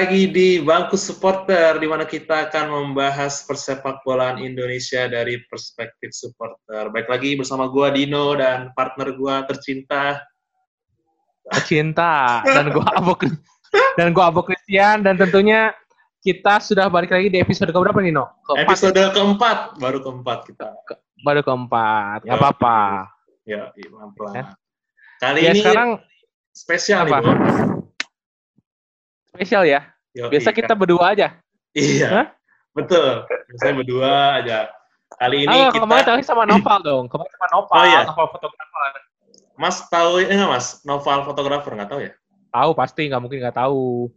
[0.00, 6.88] lagi di Bangku Supporter, di mana kita akan membahas persepak bolaan Indonesia dari perspektif supporter.
[6.88, 10.24] Baik lagi bersama gua Dino dan partner gua tercinta.
[11.52, 13.12] Tercinta dan gua Abu
[14.00, 15.76] dan gua Abu Christian dan tentunya
[16.24, 18.24] kita sudah balik lagi di episode keberapa Nino?
[18.48, 18.72] Keempat.
[18.72, 20.68] Episode keempat, baru keempat kita.
[21.20, 23.04] Baru keempat, nggak apa-apa.
[23.44, 24.32] Ya, pelan-pelan.
[24.32, 24.44] Ya.
[25.20, 25.90] Kali ya, ini sekarang
[26.56, 27.20] spesial apa?
[27.20, 27.79] nih, Bo.
[29.30, 29.80] Spesial ya.
[30.10, 30.56] Yo, Biasa iya.
[30.58, 31.28] kita berdua aja.
[31.70, 32.26] Iya, Hah?
[32.74, 33.24] betul.
[33.56, 34.10] Saya berdua
[34.42, 34.58] aja.
[35.12, 35.82] Kali ini Ah, kita...
[35.82, 37.04] kemarin tadi sama Noval dong.
[37.06, 38.00] Kemarin sama Noval, Oh, iya.
[38.04, 38.90] Noval fotografer.
[39.54, 40.66] Mas tahu eh, enggak Mas?
[40.82, 42.12] Novel fotografer nggak tahu ya?
[42.50, 44.10] Tahu pasti, nggak mungkin nggak tahu.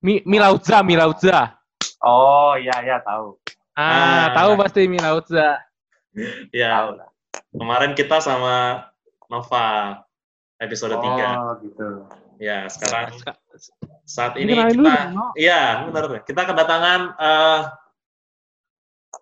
[0.00, 1.54] Mi Milauza, Milauza.
[2.00, 3.38] Oh iya iya tahu.
[3.74, 4.26] Ah, Ah.
[4.34, 5.60] tahu pasti Milauza.
[6.54, 7.08] Ya, Tahu lah.
[7.50, 8.86] kemarin kita sama
[9.26, 9.98] Nova
[10.56, 11.02] episode 3.
[11.02, 12.06] Oh gitu.
[12.38, 13.18] Ya, sekarang
[14.04, 14.94] saat Ini kenalin kita.
[15.38, 16.04] Iya, benar.
[16.26, 17.60] Kita kedatangan eh,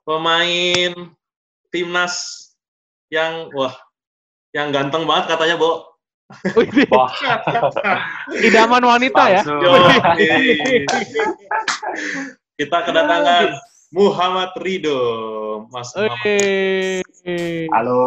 [0.02, 0.92] pemain
[1.72, 2.14] timnas
[3.12, 3.76] yang wah,
[4.56, 5.92] yang ganteng banget katanya, Bo.
[8.48, 9.42] Idaman wanita ya.
[9.44, 9.68] Yo,
[12.60, 13.52] kita kedatangan
[13.92, 15.00] Muhammad Rido,
[15.68, 17.04] Mas Muhammad.
[17.68, 18.00] Halo.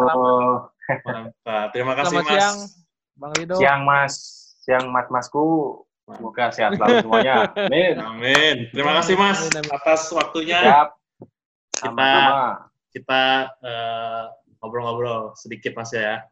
[1.70, 2.34] Terima kasih, Selamat Mas.
[2.34, 2.58] siang,
[3.14, 3.54] Bang Rido.
[3.62, 4.14] Siang Mas.
[4.66, 5.85] Siang Mas Masku.
[6.06, 7.50] Semoga sehat selalu semuanya.
[7.58, 7.94] Amin.
[7.98, 8.56] Amin.
[8.70, 9.70] Terima kasih, Mas, Amin, amin.
[9.74, 10.58] atas waktunya.
[10.62, 10.88] Siap.
[11.76, 12.46] Kita Sama-sama.
[12.94, 13.22] kita
[13.60, 14.22] eh,
[14.62, 16.22] ngobrol-ngobrol sedikit, Mas ya.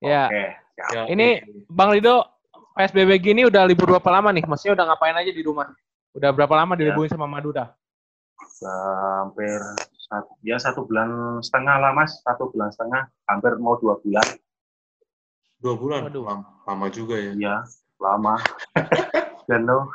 [0.00, 0.26] Ya.
[0.32, 0.44] Oke.
[0.74, 0.88] siap.
[0.96, 2.24] Ya, Ini Bang Rido,
[2.72, 4.48] PSBB gini udah libur berapa lama nih?
[4.48, 5.68] Maksudnya udah ngapain aja di rumah?
[6.16, 7.68] Udah berapa lama diliburin sama Madura?
[8.40, 8.80] Udah
[9.28, 9.60] hampir
[10.08, 12.16] satu, ya satu bulan setengah lah Mas.
[12.24, 13.12] Satu bulan setengah.
[13.28, 14.24] Hampir mau dua bulan.
[15.62, 16.00] dua bulan.
[16.08, 16.24] Waduh.
[16.26, 17.32] Lama, lama juga ya.
[17.36, 17.54] Iya.
[18.02, 18.34] Lama.
[19.48, 19.86] Dan no.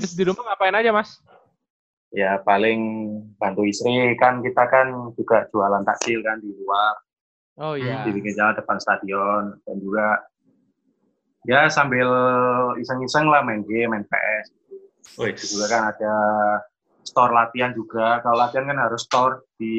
[0.00, 1.16] Terus di rumah ngapain aja, Mas?
[2.12, 2.80] Ya paling
[3.40, 6.94] bantu istri kan kita kan juga jualan takjil kan di luar.
[7.56, 8.04] Oh iya.
[8.04, 10.20] di pinggir jalan depan stadion dan juga
[11.48, 12.04] ya sambil
[12.76, 14.46] iseng-iseng lah main game, main PS.
[15.16, 16.14] Wih, Juga kan ada
[17.06, 18.20] store latihan juga.
[18.20, 19.72] Kalau latihan kan harus store di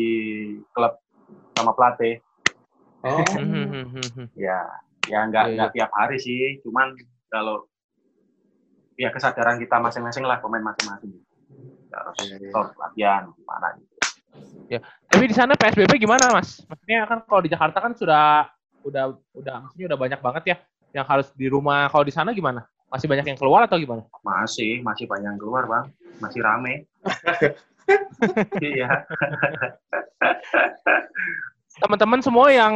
[0.73, 0.97] klub
[1.53, 2.17] sama pelatih.
[3.05, 3.21] Oh,
[4.33, 4.65] Ya,
[5.07, 6.59] ya nggak Iya, nggak tiap hari sih.
[6.61, 6.93] Cuman
[7.31, 7.65] kalau
[8.99, 11.11] ya kesadaran kita masing-masing lah pemain masing-masing.
[11.87, 12.51] Ya, harus Iya, iya.
[12.75, 13.95] latihan gimana gitu.
[15.07, 16.59] Tapi di sana PSBB gimana, Mas?
[16.67, 18.51] Maksudnya kan kalau di Jakarta kan sudah
[18.85, 19.03] udah
[19.35, 20.55] udah maksudnya udah banyak banget ya
[20.93, 21.87] yang harus di rumah.
[21.87, 22.67] Kalau di sana gimana?
[22.87, 24.03] Masih banyak yang keluar atau gimana?
[24.23, 25.85] Masih, masih banyak yang keluar bang.
[26.19, 26.87] Masih rame.
[28.59, 28.91] Iya.
[31.77, 32.73] Teman-teman semua yang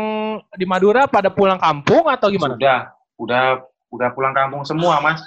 [0.53, 2.53] di Madura pada pulang kampung atau gimana?
[2.53, 2.79] Sudah,
[3.17, 3.43] udah,
[3.89, 5.21] udah pulang kampung semua, Mas.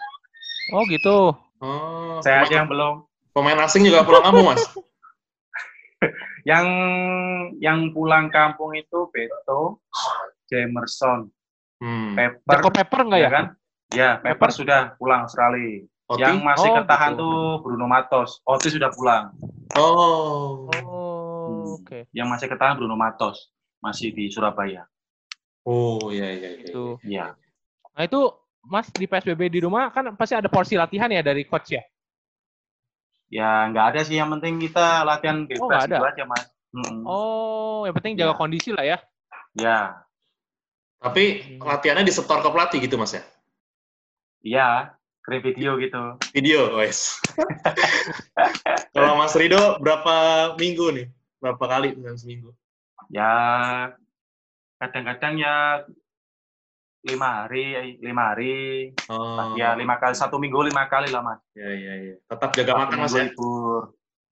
[0.71, 1.35] Oh gitu.
[1.59, 2.95] oh Saya pemain, aja yang belum.
[3.31, 4.63] pemain asing juga pulang kampung, Mas.
[6.45, 6.67] Yang
[7.57, 9.81] yang pulang kampung itu Beto,
[10.45, 11.33] Jamerson,
[11.81, 12.13] Hmm.
[12.13, 13.31] Pepper, Jacob Pepper enggak ya?
[13.31, 13.45] kan?
[13.91, 15.85] Ya, Pepper sudah pulang Australia.
[16.05, 16.21] Oti?
[16.21, 17.21] Yang masih Oh, ketahan gitu.
[17.21, 18.31] tuh Bruno Matos.
[18.45, 19.33] Otis sudah pulang.
[19.73, 20.69] Oh.
[20.85, 22.05] Oh, oke.
[22.13, 23.49] Yang masih ketahan Bruno Matos.
[23.85, 24.89] Masih di Surabaya.
[25.69, 26.65] Oh, iya iya iya.
[26.65, 26.97] Itu.
[27.05, 27.37] Iya.
[27.93, 28.21] Nah itu
[28.65, 31.85] Mas di PSBB di rumah kan pasti ada porsi latihan ya dari coach ya?
[33.29, 34.17] Ya, nggak ada sih.
[34.17, 35.97] Yang penting kita latihan Oh, bebas nggak ada.
[36.01, 36.45] itu aja, Mas.
[36.75, 37.05] Mm-mm.
[37.05, 38.39] Oh, yang penting jaga Ya.
[38.41, 38.99] kondisi lah ya.
[39.55, 39.79] Ya,
[40.99, 41.25] Tapi
[41.61, 43.23] latihannya disetor ke pelatih gitu, Mas ya?
[44.41, 44.97] iya.
[45.25, 46.03] Kirim video gitu.
[46.33, 47.17] Video, wes.
[48.97, 50.15] Kalau Mas Rido berapa
[50.61, 51.07] minggu nih?
[51.41, 52.53] Berapa kali dalam seminggu?
[53.09, 53.33] Ya
[54.77, 55.57] kadang-kadang ya
[57.05, 57.65] lima hari
[58.01, 59.53] lima hari Oh.
[59.55, 62.15] ya lima kali satu minggu lima kali lah mas Iya iya iya.
[62.25, 63.23] Tetap jaga Satu makan, Mas ya.
[63.23, 63.83] libur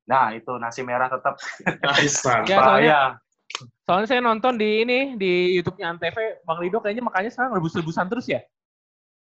[0.02, 2.18] nah itu nasi merah tetap Nice,
[2.50, 8.08] Ya, soalnya- saya nonton di ini di YouTube-nya Antv, Bang Rido kayaknya makanya sekarang rebus-rebusan
[8.08, 8.40] terus ya.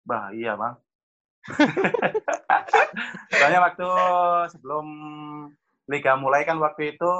[0.02, 0.74] bahaya bang
[3.30, 3.88] soalnya waktu
[4.50, 4.86] sebelum
[5.86, 7.12] liga mulai kan waktu itu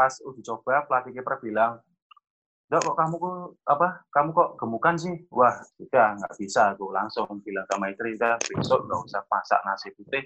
[0.00, 1.84] pas uji coba pelatih kiper bilang
[2.70, 4.06] Dok, kok kamu kok apa?
[4.14, 5.10] Kamu kok gemukan sih?
[5.34, 6.70] Wah, sudah nggak bisa.
[6.70, 10.22] Aku langsung bilang sama istri, udah besok nggak usah masak nasi putih,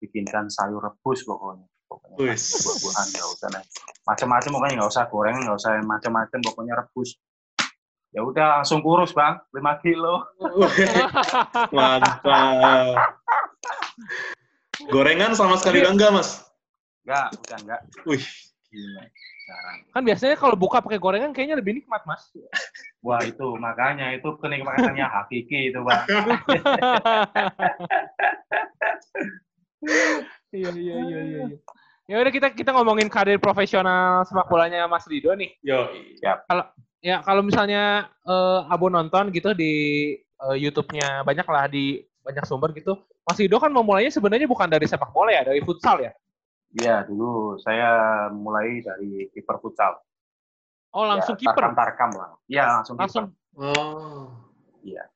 [0.00, 1.68] bikinkan sayur rebus pokoknya.
[1.84, 3.64] Pokoknya buah-buahan nggak usah nih.
[4.08, 7.10] Macam-macam pokoknya nggak usah goreng, nggak usah macam-macam, pokoknya rebus.
[8.16, 10.24] Ya udah langsung kurus bang, 5 kilo.
[11.76, 12.24] Mantap.
[14.88, 16.48] Gorengan sama sekali enggak, Mas?
[17.04, 17.80] Enggak, udah enggak.
[18.08, 18.24] Wih,
[18.74, 19.06] Iya,
[19.46, 19.78] jarang.
[19.94, 22.26] Kan biasanya kalau buka pakai gorengan kayaknya lebih nikmat, Mas.
[23.06, 26.02] Wah itu makanya itu kenikmatannya hakiki itu bang.
[30.54, 31.42] Iya iya iya iya.
[31.50, 31.58] iya.
[32.08, 35.50] Ya udah kita kita ngomongin karir profesional sepak bolanya Mas Rido nih.
[35.60, 35.90] Yo.
[37.04, 39.72] Ya kalau misalnya eh, Abo nonton gitu di
[40.16, 42.96] eh, YouTube-nya banyak lah di banyak sumber gitu.
[43.28, 46.12] Mas Rido kan memulainya sebenarnya bukan dari sepak bola ya, dari futsal ya.
[46.74, 47.90] Iya dulu saya
[48.34, 49.94] mulai dari kiper futsal.
[50.90, 51.70] Oh langsung ya, kiper.
[51.74, 52.34] Tarkam lah.
[52.50, 52.94] Iya langsung.
[52.98, 53.26] Langsung.
[53.54, 54.30] Oh.
[54.82, 55.06] Iya.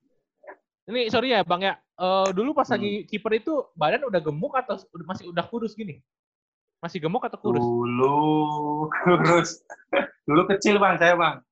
[0.89, 1.75] Ini sorry ya Bang ya.
[1.99, 2.79] Eh, dulu pas Hmm.
[2.79, 5.99] lagi kiper itu badan udah gemuk atau masih udah kurus gini?
[6.79, 7.59] Masih gemuk atau kurus?
[7.59, 8.17] Dulu
[9.03, 9.67] kurus.
[10.31, 11.43] dulu kecil bang saya bang.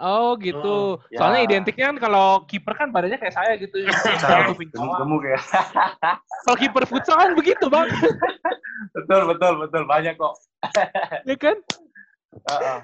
[0.00, 0.96] Oh gitu.
[0.96, 1.20] Oh, ya.
[1.20, 3.84] Soalnya identiknya kan kalau kiper kan badannya kayak saya gitu.
[4.48, 5.38] Kuping gemuk, gemuk ya.
[6.48, 7.86] Kalau kiper futsal kan begitu bang,
[8.96, 10.34] betul betul betul banyak kok.
[11.28, 11.56] ya kan?
[12.50, 12.78] Heeh.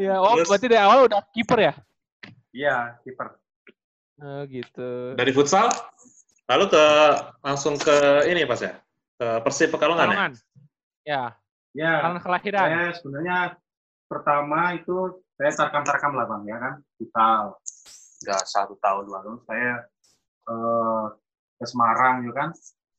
[0.00, 0.48] Ya, oh Terus?
[0.48, 1.72] berarti dari awal udah kiper ya?
[2.54, 3.36] Iya kiper.
[4.22, 5.18] Oh gitu.
[5.18, 5.66] Dari futsal,
[6.46, 6.84] lalu ke
[7.42, 8.78] langsung ke ini pas ya?
[9.18, 10.08] Ke Persib Pekalongan ya?
[10.08, 10.32] Pekalongan.
[11.04, 11.22] Ya,
[11.74, 11.92] Ya.
[12.00, 12.64] karena kelahiran.
[12.64, 13.38] Saya sebenarnya
[14.06, 17.44] pertama itu saya tarkam-tarkam lah bang ya kan futsal.
[18.24, 19.84] Udah satu tahun lalu saya
[20.44, 21.04] eh,
[21.58, 22.50] ke Semarang ya kan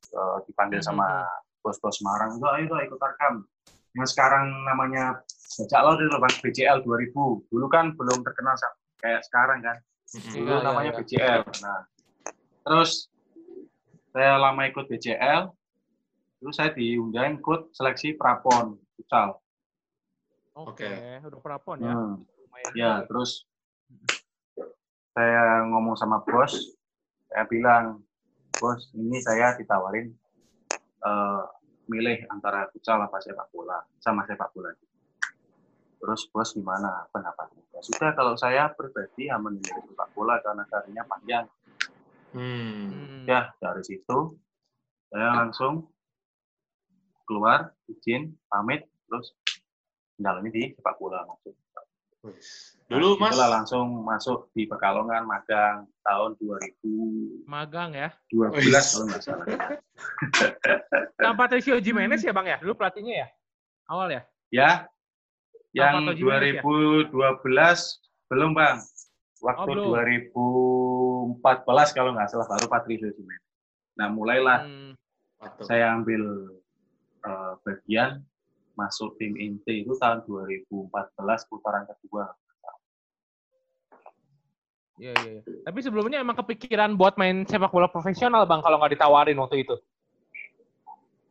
[0.06, 0.86] Eh, dipanggil Mhm.
[0.86, 1.28] sama
[1.60, 3.44] bos-bos Semarang itu ayo ikut tarkam.
[3.98, 5.20] Yang sekarang namanya
[5.56, 7.48] Bajak Laut itu bang BCL 2000.
[7.52, 8.56] Dulu kan belum terkenal
[9.02, 9.78] kayak sekarang kan.
[10.14, 10.32] Mm-mm.
[10.36, 10.98] Dulu Iya, iya, namanya iya.
[11.02, 11.42] BCL.
[11.64, 11.80] Nah,
[12.64, 12.92] terus
[14.14, 15.42] saya lama ikut BCL,
[16.40, 19.42] terus saya diundang ikut seleksi prapon futsal.
[20.56, 21.28] Oke, Oke.
[21.28, 21.92] udah prapon ya.
[21.92, 22.24] Hmm.
[22.24, 23.08] Lumayan Ya, juga.
[23.12, 23.32] terus
[25.12, 26.56] saya ngomong sama bos,
[27.28, 28.00] saya bilang,
[28.56, 30.16] bos, ini saya ditawarin
[31.06, 31.44] eh,
[31.92, 34.72] milih antara futsal apa sepak bola, sama sepak bola.
[36.00, 37.60] Terus bos gimana pendapatnya?
[37.76, 41.46] Ya sudah, kalau saya pribadi ya memilih sepak bola karena karirnya panjang.
[42.32, 43.28] Hmm.
[43.28, 44.40] Ya, dari situ
[45.12, 45.88] saya langsung
[47.28, 49.36] keluar, izin, pamit, terus
[50.18, 51.54] mendalami di sepak bola maksud.
[52.26, 52.74] Wis.
[52.86, 58.10] Dulu Mas, Itulah langsung masuk di Pekalongan magang tahun 2012 Magang ya.
[58.34, 58.94] Wis.
[58.94, 59.46] kalau nggak salah.
[61.22, 62.58] Sama Patricio Jimenez ya bang ya?
[62.62, 63.28] Dulu pelatihnya ya?
[63.86, 64.22] Awal ya?
[64.50, 64.70] Ya,
[65.74, 66.62] yang Pato Jimenez ya?
[66.62, 67.14] 2012
[68.30, 68.78] belum bang.
[69.44, 69.94] Waktu Oh, belum.
[71.42, 73.46] 2014 kalau nggak salah baru Patricio Jimenez.
[73.98, 74.94] Nah mulailah Hmm.
[75.62, 76.24] Saya ambil
[77.22, 78.24] eh, bagian
[78.76, 82.32] masuk tim inti itu tahun 2014 putaran kedua.
[84.96, 85.42] Iya, iya, iya.
[85.44, 89.76] Tapi sebelumnya emang kepikiran buat main sepak bola profesional bang kalau nggak ditawarin waktu itu.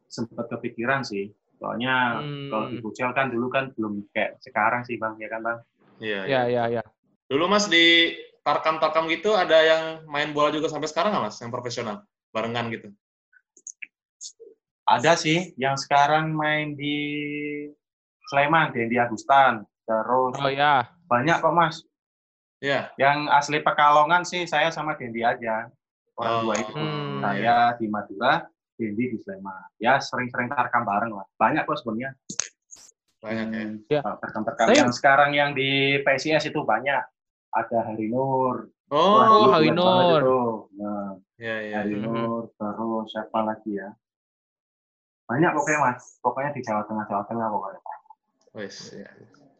[0.08, 1.32] Sempat kepikiran sih.
[1.56, 2.50] Soalnya Hmm.
[2.52, 5.58] kalau di futsal kan dulu kan belum kayak sekarang sih bang, ya kan bang?
[5.96, 6.24] Iya, iya.
[6.28, 6.82] Iya, iya, iya.
[7.24, 8.12] Dulu Mas di
[8.44, 9.82] tarkam-tarkam gitu ada yang
[10.12, 11.40] main bola juga sampai sekarang nggak Mas?
[11.40, 11.96] Yang profesional?
[12.36, 12.92] Barengan gitu?
[14.84, 16.96] Ada sih yang sekarang main di
[18.28, 19.64] Sleman, Dendi Agustan.
[19.84, 20.88] Terus Oh ya.
[21.06, 21.80] banyak kok mas.
[22.60, 22.92] Iya.
[22.96, 25.68] Yang asli Pekalongan sih saya sama Dendi aja.
[26.14, 26.40] Orang Oh.
[26.44, 26.72] dua itu.
[26.72, 27.20] Hmm.
[27.20, 29.72] Saya di Madura, Dendi di Sleman.
[29.76, 31.26] Ya sering-sering tarkam bareng lah.
[31.34, 32.12] Banyak kok sebenarnya.
[33.20, 33.60] Banyak ya.
[33.62, 34.00] Hmm, Ya.
[34.04, 34.64] Tarkam-tarkam.
[34.68, 37.00] Tapi- Yang sekarang yang di PCS itu banyak.
[37.50, 38.68] Ada Hari Nur.
[38.92, 40.20] Oh, Hari Nur.
[40.76, 41.76] Nah, iya, iya.
[41.80, 42.04] Hari Mhm.
[42.04, 43.88] Nur, terus siapa lagi ya?
[45.34, 46.22] Banyak pokoknya mas.
[46.22, 47.80] Pokoknya di Jawa Tengah, Jawa Tengah pokoknya.
[48.54, 49.10] Wis, iya.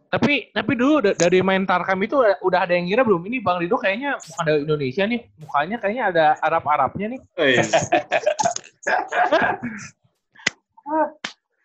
[0.07, 3.43] Tapi tapi dulu da- dari main tarkam itu udah- udah ada yang ngira belum ini
[3.43, 5.21] Bang Rido kayaknya bukan dari Indonesia nih.
[5.43, 7.21] Mukanya kayaknya ada Arab-Arabnya nih.
[7.43, 7.71] Wis.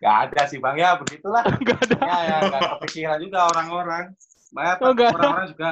[0.00, 1.44] Gak ada sih bang ya begitulah.
[1.60, 1.98] Enggak ada.
[2.02, 4.04] ya ya gak kepikiran juga orang-orang.
[4.50, 5.70] Banyak Oh, orang-orang juga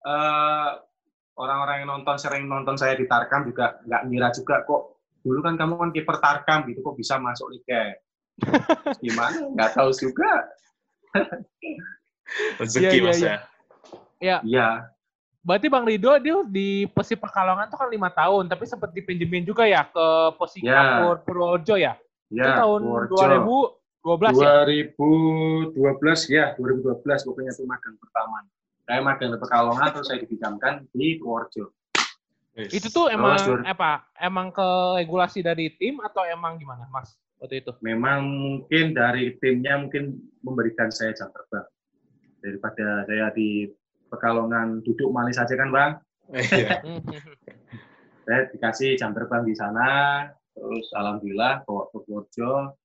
[0.00, 0.68] eh,
[1.36, 5.54] orang-orang yang nonton sering nonton saya di Tarkam juga nggak ngira juga kok dulu kan
[5.56, 7.96] kamu kan kiper Tarkam gitu kok bisa masuk liga.
[8.40, 9.36] Terus Gimana?
[9.52, 10.32] Nggak tahu juga.
[12.60, 13.36] Rezeki Iya, iya, Mas iya.
[14.20, 14.36] ya.
[14.46, 14.68] Iya.
[15.40, 19.64] Berarti Bang Rido dia di Persib Pekalongan tuh kan lima tahun, tapi sempat dipinjemin juga
[19.64, 21.96] ya ke Posikapur Purworejo ya?
[22.28, 22.60] Itu Ya.
[22.60, 23.74] tahun Purworejo.
[24.04, 24.52] 2012 ya?
[24.64, 28.36] 2012 ya, 2012 pokoknya itu magang pertama.
[28.84, 31.72] Saya magang di Pekalongan terus saya dipinjamkan di Purworejo.
[32.58, 32.74] Wis.
[32.74, 34.10] Itu tuh emang Terus, apa?
[34.18, 37.14] Emang ke regulasi dari tim atau emang gimana, Mas?
[37.38, 37.72] Waktu itu?
[37.80, 41.66] Memang mungkin dari timnya mungkin memberikan saya jam terbang.
[42.40, 43.70] Daripada saya di
[44.10, 45.92] Pekalongan duduk manis saja kan Bang.
[46.34, 46.82] Iya.
[48.26, 50.22] Saya dikasih jam terbang di sana,
[50.54, 52.78] terus alhamdulillah bawa ke Purworejo.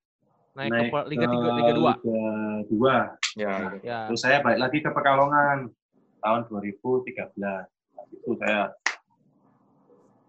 [0.58, 1.86] naik, naik ke Liga 3, Liga 2.
[1.86, 2.22] Liga
[3.36, 3.42] 2.
[3.42, 3.54] Ya.
[3.84, 4.00] Ya.
[4.10, 5.70] Terus saya balik lagi ke Pekalongan
[6.24, 7.38] tahun 2013.
[7.38, 7.62] Nah,
[8.10, 8.74] itu saya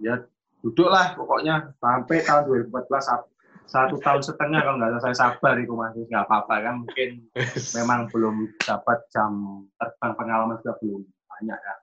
[0.03, 0.15] ya
[0.61, 3.31] duduk lah pokoknya sampai tahun 2014 sat-
[3.67, 7.09] satu tahun setengah kalau nggak saya sabar itu masih nggak apa-apa kan mungkin
[7.77, 11.79] memang belum dapat jam terbang pengalaman juga belum banyak kan.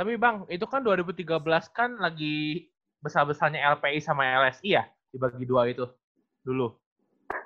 [0.00, 2.68] Tapi Bang, itu kan 2013 kan lagi
[3.04, 4.88] besar-besarnya LPI sama LSI ya?
[5.12, 5.84] Dibagi dua itu
[6.40, 6.72] dulu.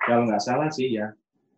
[0.07, 1.11] Kalau nggak salah sih ya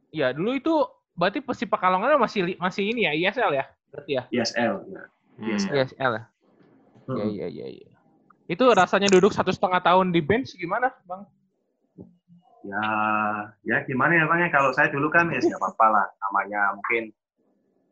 [0.09, 0.73] Iya, dulu itu
[1.13, 3.65] berarti Persib Pekalongan masih masih ini ya, ISL ya?
[3.91, 4.23] Berarti ya?
[4.31, 4.73] ISL.
[4.89, 5.03] Ya.
[5.37, 5.53] Hmm.
[5.53, 6.23] ISL ya?
[7.13, 7.29] Iya, Hmm.
[7.29, 7.67] iya, iya.
[7.77, 7.96] iya.
[8.47, 11.27] Itu rasanya duduk satu setengah tahun di bench gimana, Bang?
[12.67, 12.83] Ya,
[13.63, 14.43] ya gimana ya bang?
[14.43, 16.07] Ya kalau saya dulu kan ya nggak apa-apa lah.
[16.27, 17.03] Namanya mungkin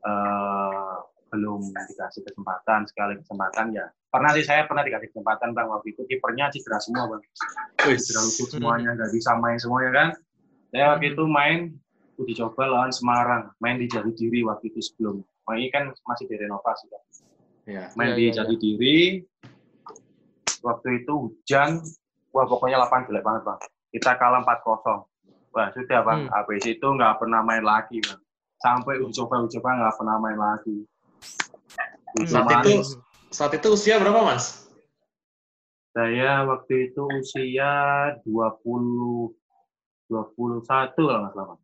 [0.04, 0.96] eh
[1.32, 2.84] belum dikasih kesempatan.
[2.92, 3.88] Sekali kesempatan ya.
[4.12, 5.72] Pernah sih saya pernah dikasih kesempatan bang.
[5.72, 7.24] Waktu itu kipernya cedera semua bang.
[7.88, 10.08] Wih, cedera lutut semuanya nggak bisa main semuanya kan?
[10.76, 11.60] Saya waktu itu main
[12.20, 13.56] uji coba lawan Semarang.
[13.64, 15.24] Main di Jati Diri waktu itu sebelum.
[15.48, 17.04] Main kan masih direnovasi kan
[17.66, 17.90] Ya.
[17.98, 18.98] main Iya, di iya, Jati Diri
[20.66, 21.78] waktu itu hujan
[22.34, 23.60] wah pokoknya lapangan jelek banget bang
[23.94, 25.06] kita kalah 4-0
[25.54, 26.32] wah sudah bang Hmm.
[26.34, 28.20] habis itu nggak pernah main lagi bang
[28.58, 30.78] sampai uji coba uji coba nggak pernah main lagi
[32.16, 32.96] Itu Saat manis.
[32.96, 34.64] itu saat itu usia berapa, Mas?
[35.92, 37.72] saya waktu itu usia
[38.24, 39.36] 20
[40.08, 40.64] 21
[40.96, 41.62] kalau nggak salah Bang.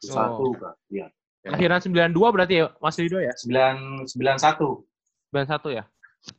[0.00, 0.08] 21
[0.40, 0.52] Oh.
[0.56, 0.76] Bang.
[0.88, 1.06] Iya.
[1.46, 3.32] Akhiran 92 berarti ya, Mas Rido ya?
[3.36, 4.84] 9 91
[5.32, 5.84] 91 ya?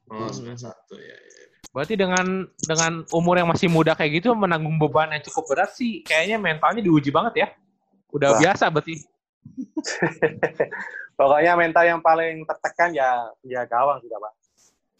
[0.08, 0.54] Oh, Hmm.
[0.54, 1.18] satu ya.
[1.18, 1.41] ya.
[1.72, 6.04] Berarti dengan dengan umur yang masih muda kayak gitu menanggung beban yang cukup berat sih
[6.04, 7.48] kayaknya mentalnya diuji banget ya.
[8.12, 8.40] Udah Wah.
[8.44, 9.00] biasa berarti.
[11.20, 14.34] Pokoknya mental yang paling tertekan ya ya gawang sudah, Pak.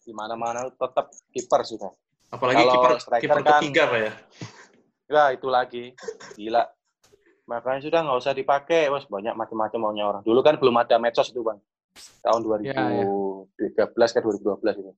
[0.06, 1.92] Di mana-mana tetap kiper sudah.
[2.32, 4.12] Apalagi Kalau kiper striker kiper kan- ketiga, Pak ya.
[5.12, 5.84] Ya, itu lagi.
[6.40, 6.64] Gila.
[7.52, 9.04] Makanya sudah nggak usah dipakai, Bos.
[9.12, 10.22] Banyak macam-macam maunya orang.
[10.24, 11.60] Dulu kan belum ada medsos itu, Bang.
[12.24, 14.92] Tahun 2013 ke 2012 itu.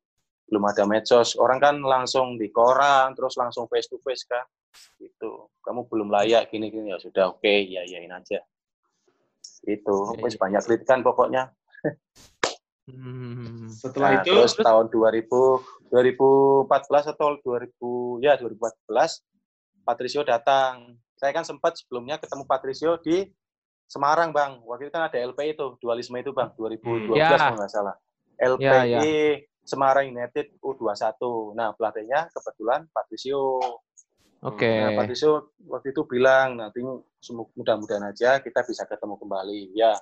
[0.53, 1.33] Belum ada medsos.
[1.33, 4.45] Orang kan langsung di koran, terus langsung face to face kan.
[5.01, 5.49] Gitu.
[5.65, 8.45] Kamu belum layak gini-gini ya sudah oke, ya yain aja.
[9.65, 11.49] Itu, wis banyak kritikan pokoknya.
[12.85, 13.71] Hmm.
[13.71, 19.23] Setelah Nah, itu terus tahun 2000 2014 atau 2000 ya 2014
[19.87, 20.93] Patricio datang.
[21.15, 23.23] Saya kan sempat sebelumnya ketemu Patricio di
[23.87, 24.63] Semarang, Bang.
[24.67, 27.35] Waktu itu kan ada LPI itu, dualisme itu, Bang, 2012 Ya.
[27.35, 27.95] kalau nggak salah.
[28.41, 28.99] LPI Ya, ya.
[29.63, 31.15] Semarang United U21.
[31.55, 33.59] Nah, pelatihnya kebetulan Patricio.
[34.43, 34.67] Oke.
[34.67, 36.83] Nah, Patricio waktu itu bilang, nanti
[37.55, 39.71] mudah-mudahan aja kita bisa ketemu kembali.
[39.71, 39.95] Ya,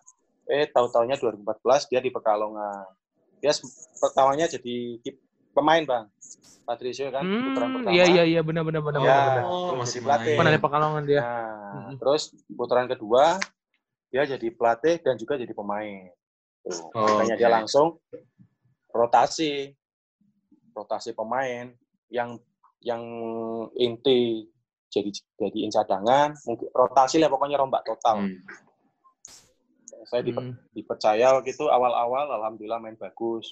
[0.47, 1.45] eh tahu-taunya 2014
[1.87, 2.89] dia di Pekalongan.
[3.37, 3.53] Dia
[3.97, 4.97] pertamanya jadi
[5.53, 6.05] pemain, Bang.
[6.61, 7.93] Patricio kan putaran Hmm, pertama.
[7.93, 9.17] iya iya iya benar benar benar Ya.
[9.27, 9.43] benar.
[9.45, 10.29] oh, masih pelatih.
[10.29, 10.37] main.
[10.37, 11.21] Pernah di Pekalongan dia.
[11.21, 11.95] Nah, Mm-mm.
[11.97, 13.37] terus putaran kedua
[14.09, 16.09] dia jadi pelatih dan juga jadi pemain.
[16.61, 17.41] Tuh, Oh, makanya oke.
[17.41, 17.87] dia langsung
[18.91, 19.71] rotasi,
[20.75, 21.71] rotasi pemain
[22.11, 22.39] yang
[22.81, 23.01] yang
[23.77, 24.47] inti
[24.91, 25.07] jadi
[25.39, 28.27] jadiin cadangan, mungkin rotasi lah pokoknya rombak total.
[28.27, 28.35] Hmm.
[30.11, 30.57] Saya diper- Hmm.
[30.75, 33.47] dipercaya gitu awal-awal, alhamdulillah main bagus.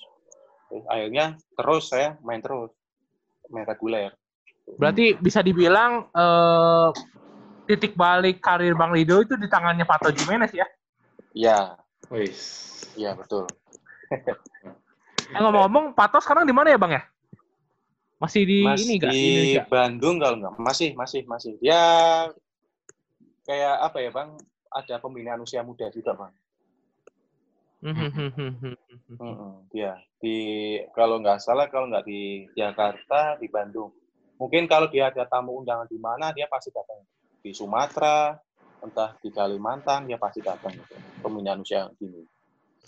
[0.67, 2.75] Terus akhirnya terus saya main terus,
[3.47, 4.11] main reguler.
[4.75, 6.89] Berarti bisa dibilang eh,
[7.69, 10.67] titik balik karir Bang Lido itu di tangannya Pato Jimenez ya.
[11.31, 11.77] Iya,
[12.11, 12.33] Wih.
[12.99, 13.47] iya betul.
[15.29, 17.03] Eh, ngomong-ngomong, Pato sekarang di mana ya Bang ya?
[18.19, 19.13] Masih di Mas ini nggak?
[19.15, 19.63] Di Indonesia?
[19.71, 20.53] Bandung kalau nggak.
[20.59, 21.53] Masih masih masih.
[21.63, 21.81] Dia
[23.47, 24.29] kayak apa ya bang?
[24.69, 26.33] Ada pembinaan usia muda juga bang.
[27.79, 28.75] Hmm, hmm, hmm, hmm, hmm,
[29.07, 29.17] hmm.
[29.23, 30.35] Mm-mm, dia di
[30.91, 33.95] kalau nggak salah kalau nggak di Jakarta di Bandung.
[34.35, 36.99] Mungkin kalau dia ada tamu undangan di mana dia pasti datang.
[37.39, 38.35] Di Sumatera
[38.83, 40.75] entah di Kalimantan dia pasti datang.
[41.23, 42.19] Pembinaan usia gini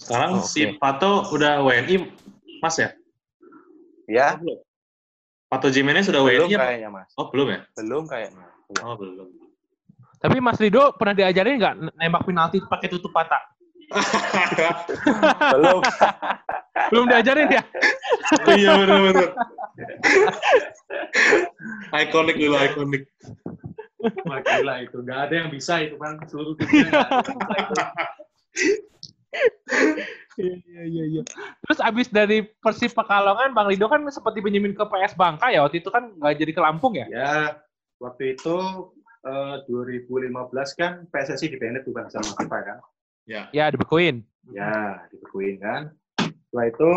[0.01, 0.49] Sekarang Oke.
[0.49, 1.95] si Pato udah WNI,
[2.57, 2.89] Mas ya?
[4.09, 4.57] ya Oh.
[5.45, 7.59] Pato Jimenez sudah belum WNI kayaknya mas Oh, belum ya?
[7.77, 8.47] belum kayaknya.
[8.81, 9.27] Oh, belum.
[10.21, 13.41] Tapi Mas Lido pernah diajarin nggak nembak penalti pakai tutup mata?
[15.51, 15.81] belum
[16.91, 17.63] Belum diajarin ya?
[18.55, 19.29] iya, benar-benar.
[21.99, 23.03] ikonik dulu, ikonik.
[24.25, 26.89] Wah, gila itu nggak ada yang bisa itu bang seluruh dunia
[30.39, 31.03] Iya iya iya.
[31.11, 31.21] iya.
[31.67, 35.83] Terus abis dari Persib Pekalongan, Bang Lido kan sempat dipinjemin ke PS Bangka ya waktu
[35.83, 37.07] itu kan nggak jadi ke Lampung ya?
[37.11, 37.35] Ya,
[37.99, 38.57] waktu itu
[39.27, 42.77] eh, 2015 kan PSSI dibanding tuh bang sama FIFA kan.
[43.27, 44.23] Ya dibekuin.
[44.51, 45.93] Ya, dibekuin kan.
[46.19, 46.91] Setelah itu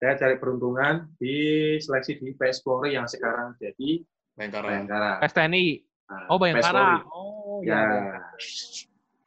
[0.00, 1.36] saya cari peruntungan di
[1.78, 4.00] seleksi di PS Polri yang sekarang jadi
[4.38, 4.66] Bayangkara.
[4.72, 5.10] Bayangkara.
[5.20, 5.66] PSTNI.
[6.08, 7.04] Nah, Oh, Bayangkara.
[7.04, 7.12] PS4.
[7.12, 7.82] Oh, Ya.
[7.84, 8.18] ya.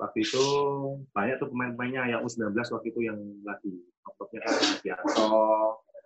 [0.03, 0.45] Waktu itu
[1.15, 3.15] banyak tuh pemain-pemainnya yang U19 waktu itu yang
[3.47, 3.71] lagi
[4.03, 5.31] top-topnya kan Bianto,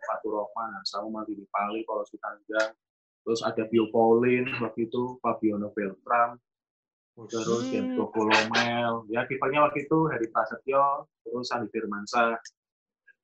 [0.05, 2.77] Fatur Rohman, Sauma, Dini Pali, Paulo Sutanggang,
[3.25, 6.37] terus ada Bio Paulin waktu itu, Fabiono Beltram,
[7.17, 7.73] terus Hmm.
[7.73, 12.37] Genco Kolomel, ya kipernya waktu itu Heri Prasetyo, terus Andi Firmansyah.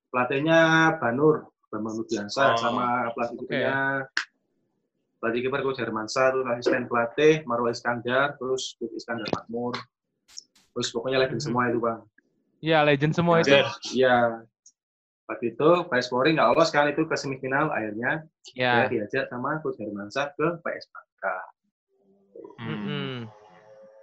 [0.09, 0.59] Pelatihnya
[0.97, 4.09] Banur, Bambang Nudiansa, Oh, sama pelatih kipernya.
[5.21, 9.77] Pelatih kiper Coach Hermansyah, terus asisten pelatih Marwa Iskandar, terus Coach Iskandar Makmur,
[10.73, 11.99] terus pokoknya legend semua itu bang.
[12.63, 13.53] Iya, legend semua itu.
[13.93, 14.43] Iya.
[15.23, 18.27] Waktu itu PS Polri nggak lolos kan itu ke semifinal, akhirnya
[18.57, 18.83] Ya.
[18.83, 21.37] saya diajak sama Coach Hermansyah ke PS Bangka.
[22.59, 22.67] Hmm.
[22.67, 23.13] Mm-mm.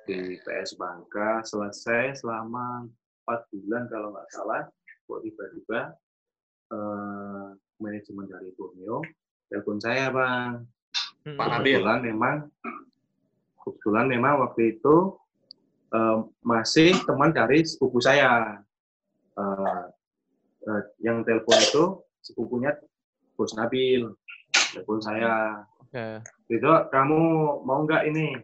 [0.08, 2.88] Di PS Bangka selesai selama
[3.28, 4.62] 4 bulan kalau nggak salah,
[5.06, 5.80] kok tiba-tiba
[6.72, 7.48] eh,
[7.80, 9.04] manajemen dari Borneo
[9.50, 10.62] telepon saya bang.
[11.36, 11.76] Pak Nabil.
[11.76, 12.34] Kebetulan memang
[13.60, 15.19] kebetulan memang waktu itu
[15.90, 18.62] eh, masih teman dari sepupu saya.
[19.34, 19.84] Eh,
[20.66, 21.84] eh, yang telepon itu
[22.20, 22.74] sepupunya
[23.34, 24.10] Bos Nabil.
[24.50, 26.22] Telepon saya, Oke.
[26.46, 27.20] Rido, kamu
[27.66, 28.38] mau nggak ini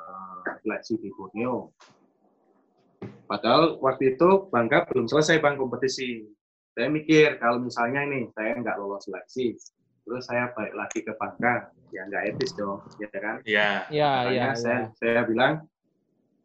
[0.00, 1.76] eh, seleksi di Borneo?
[3.28, 6.24] Padahal waktu itu Bangka belum selesai bang kompetisi.
[6.72, 9.54] Saya mikir kalau misalnya ini saya nggak lolos seleksi,
[10.02, 13.36] terus saya balik lagi ke Bangka, ya nggak etis dong, ya kan?
[13.44, 13.70] Iya.
[13.92, 14.86] Iya, iya, Makanya saya, iya.
[14.96, 15.52] saya bilang,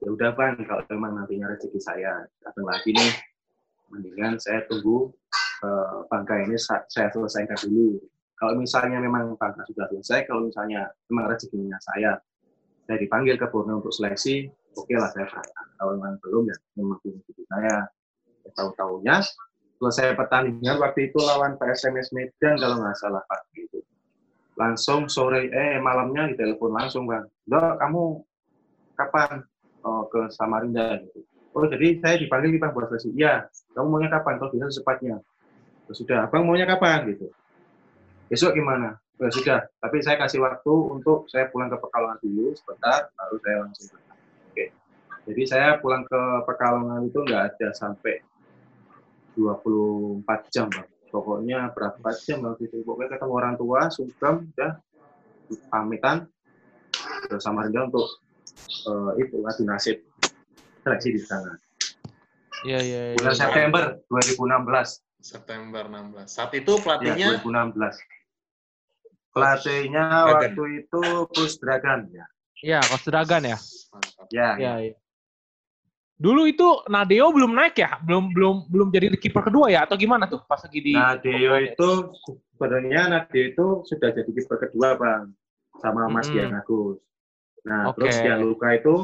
[0.05, 3.11] ya udah bang, kalau memang nantinya rezeki saya datang lagi nih,
[3.89, 5.09] mendingan saya tunggu
[5.65, 7.97] eh, ini sa- saya selesaikan dulu.
[8.37, 12.21] Kalau misalnya memang Bangka sudah selesai, kalau misalnya memang rezekinya saya,
[12.85, 14.45] saya dipanggil ke Borneo untuk seleksi,
[14.77, 15.67] oke lah saya berangkat.
[15.81, 17.75] Kalau memang belum ya memang belum rezeki saya.
[18.45, 19.15] Ya, Tahu-tahunya
[19.81, 23.79] selesai pertandingan waktu itu lawan PSMS Medan kalau nggak salah pagi itu
[24.55, 28.23] langsung sore eh malamnya ditelepon langsung bang dok kamu
[28.95, 29.43] kapan
[29.85, 31.21] oh, ke Samarinda gitu.
[31.55, 33.15] Oh jadi saya dipanggil nih bang buat seleksi.
[33.15, 34.35] Iya kamu maunya kapan?
[34.41, 35.23] Kalau bisa secepatnya.
[35.85, 37.15] Ya sudah abang maunya kapan?
[37.15, 37.31] Gitu.
[38.27, 38.99] Besok gimana?
[39.15, 43.57] Ya sudah tapi saya kasih waktu untuk saya pulang ke Pekalongan dulu sebentar baru saya
[43.63, 43.87] langsung
[44.51, 44.65] oke.
[45.31, 48.19] Jadi saya pulang ke Pekalongan itu nggak ada sampai
[49.39, 52.83] 24 jam bang pokoknya berapa jam waktu itu?
[52.83, 54.71] Pokoknya ketemu orang tua sungkem udah
[55.71, 56.27] pamitan
[57.31, 58.24] ke Samarinda untuk
[58.85, 59.97] eh, itu adu nasib
[60.81, 61.55] seleksi di sana
[62.65, 63.17] Iya, iya, iya.
[63.19, 66.25] bulan September 2016 September 16.
[66.25, 72.25] Saat itu ya pelatihnya 2016 pelatihnya waktu itu Kus Dragan ya
[72.63, 73.57] Iya, Coach Dragan ya.
[73.91, 74.27] Mantap.
[74.31, 74.95] ya, Iya, iya.
[76.15, 77.99] Dulu itu Nadeo belum naik ya?
[77.99, 81.59] Belum belum belum jadi kiper kedua ya atau gimana tuh pas lagi di Nah, Deo
[81.59, 82.15] itu
[82.55, 85.35] sebenarnya Nadeo itu sudah jadi kiper kedua, Bang.
[85.83, 86.39] Sama Mas Mm-mm.
[86.39, 87.03] Dian Agus.
[87.65, 88.05] Nah, Oke.
[88.05, 88.95] terus Gianluca itu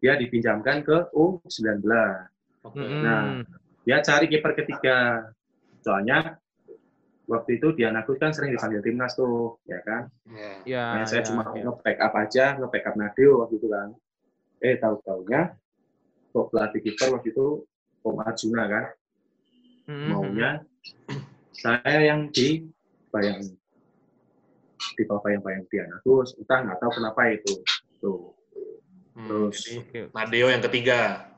[0.00, 1.84] dia dipinjamkan ke U19.
[2.64, 2.76] Oke.
[2.76, 3.00] Mm-mm.
[3.04, 3.24] Nah,
[3.80, 5.24] Dia cari kiper ketiga.
[5.80, 6.36] Soalnya
[7.24, 10.12] waktu itu Dian Agus kan sering dipanggil timnas tuh, ya kan?
[10.28, 10.52] Iya.
[10.68, 11.64] Iya, Nah, saya iya, cuma iya.
[11.64, 13.88] nge-backup aja, nge-backup Nadeo waktu itu kan.
[14.60, 15.56] Eh, tahu-taunya
[16.30, 17.64] kok pelatih kiper waktu itu
[18.04, 18.84] Om Arjuna kan,
[19.88, 20.08] Mm-mm.
[20.12, 20.50] maunya
[21.50, 22.64] saya yang di
[23.10, 23.42] bayang
[24.96, 27.52] di bawah bayang-bayang dia terus entah nggak tahu kenapa itu
[28.00, 28.34] tuh
[29.10, 29.58] Hmm, Terus.
[29.66, 30.06] jadi.
[30.14, 31.28] Nadeo yang ketiga.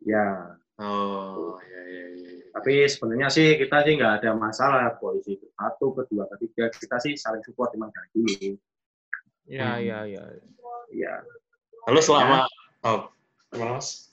[0.00, 2.30] ya Oh, iya iya iya.
[2.52, 7.42] tapi sebenarnya sih kita sih nggak ada masalah posisi satu kedua ketiga kita sih saling
[7.42, 8.54] support emang dari dulu
[9.46, 9.82] Iya, Hmm.
[9.82, 10.22] iya, iya.
[10.90, 11.14] ya
[11.86, 12.44] Lalu selama
[12.82, 13.08] oh,
[13.50, 14.12] gimana Mas?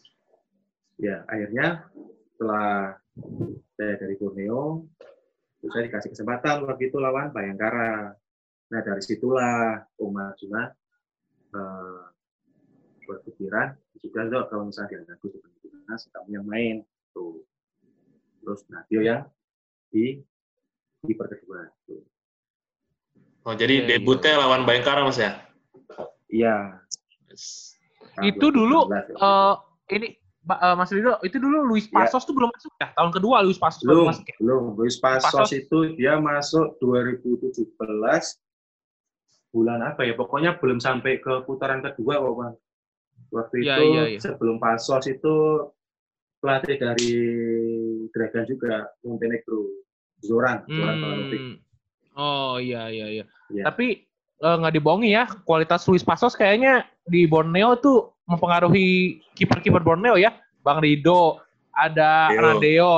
[0.95, 1.88] ya akhirnya
[2.32, 2.95] setelah
[3.76, 4.88] saya dari Borneo
[5.60, 8.17] terus saya dikasih kesempatan waktu itu lawan Bayangkara
[8.67, 10.73] nah dari situlah Om Arjuna
[11.53, 12.03] eh,
[13.03, 16.75] berpikiran sudah dok kalau misalnya dia aku sebagai timnas kamu yang main
[17.11, 17.43] tuh
[18.41, 19.21] terus Nadio yang
[19.93, 20.19] di
[21.03, 22.01] kiper kedua tuh.
[23.43, 25.35] Oh, jadi Iya, debutnya lawan Bayangkara Mas ya?
[26.27, 26.79] iya
[27.27, 27.75] Yes.
[28.15, 29.15] tahun Itu dulu 2016 ya.
[29.19, 29.55] eh
[29.99, 30.07] ini
[30.43, 32.03] Ba- eh, Mas Rido, itu dulu Luis Ya.
[32.03, 32.91] Pasos tuh belum masuk ya?
[32.91, 34.35] Tahun kedua Luis Pasos belum baru masuk ya?
[34.43, 35.49] belum Luis Pasos Pasos.
[35.55, 37.63] itu dia masuk 2017
[39.53, 42.53] bulan apa ya pokoknya belum sampai ke putaran kedua kok bang
[43.29, 44.19] waktu Iya, itu iya, iya.
[44.19, 45.35] sebelum Pasos itu
[46.37, 47.13] pelatih dari
[48.09, 49.61] Dragan juga Montenegro
[50.19, 51.39] Zoran Zoran Palanovic.
[51.39, 51.55] Hmm.
[52.13, 53.25] Oh iya iya iya.
[53.49, 53.63] Iya.
[53.65, 54.05] Tapi
[54.37, 60.33] eh, nggak dibohongi ya, kualitas Luis Pasos kayaknya di Borneo tuh mempengaruhi kiper-kiper Borneo ya.
[60.61, 62.39] Bang Rido, ada Rio.
[62.39, 62.93] Ranadeo,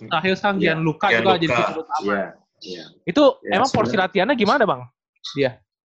[0.00, 0.64] terakhir sekarang Iya.
[0.72, 1.36] Gianluca juga Gianluca.
[1.36, 2.00] jadi kiper utama.
[2.06, 2.24] Iya,
[2.62, 2.84] iya.
[3.04, 4.80] Itu Ya, emang porsi sebenarnya- latihannya gimana bang?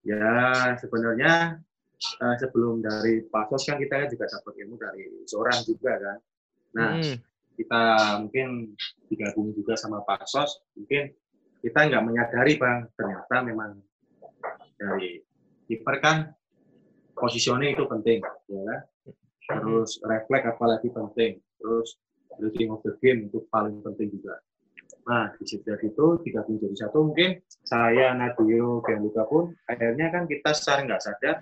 [0.06, 1.58] Ya, sebenarnya
[1.96, 6.18] eh, sebelum dari Pasos kan kita kan juga dapat ilmu dari Zoran juga kan.
[6.76, 7.16] Nah, Hmm.
[7.56, 7.84] kita
[8.22, 8.76] mungkin
[9.10, 11.10] digabung juga sama Pasos, mungkin
[11.64, 13.82] kita nggak menyadari bang, ternyata memang
[14.78, 15.24] dari
[15.66, 16.18] kiper kan
[17.18, 18.86] positioning itu penting, ya?
[19.50, 21.98] Terus refleks apalagi penting, terus
[22.38, 24.36] reading of the game itu paling penting juga.
[25.06, 30.50] Nah, di dari itu digabung jadi satu mungkin saya Nadio Gianluca pun akhirnya kan kita
[30.58, 31.36] secara nggak sadar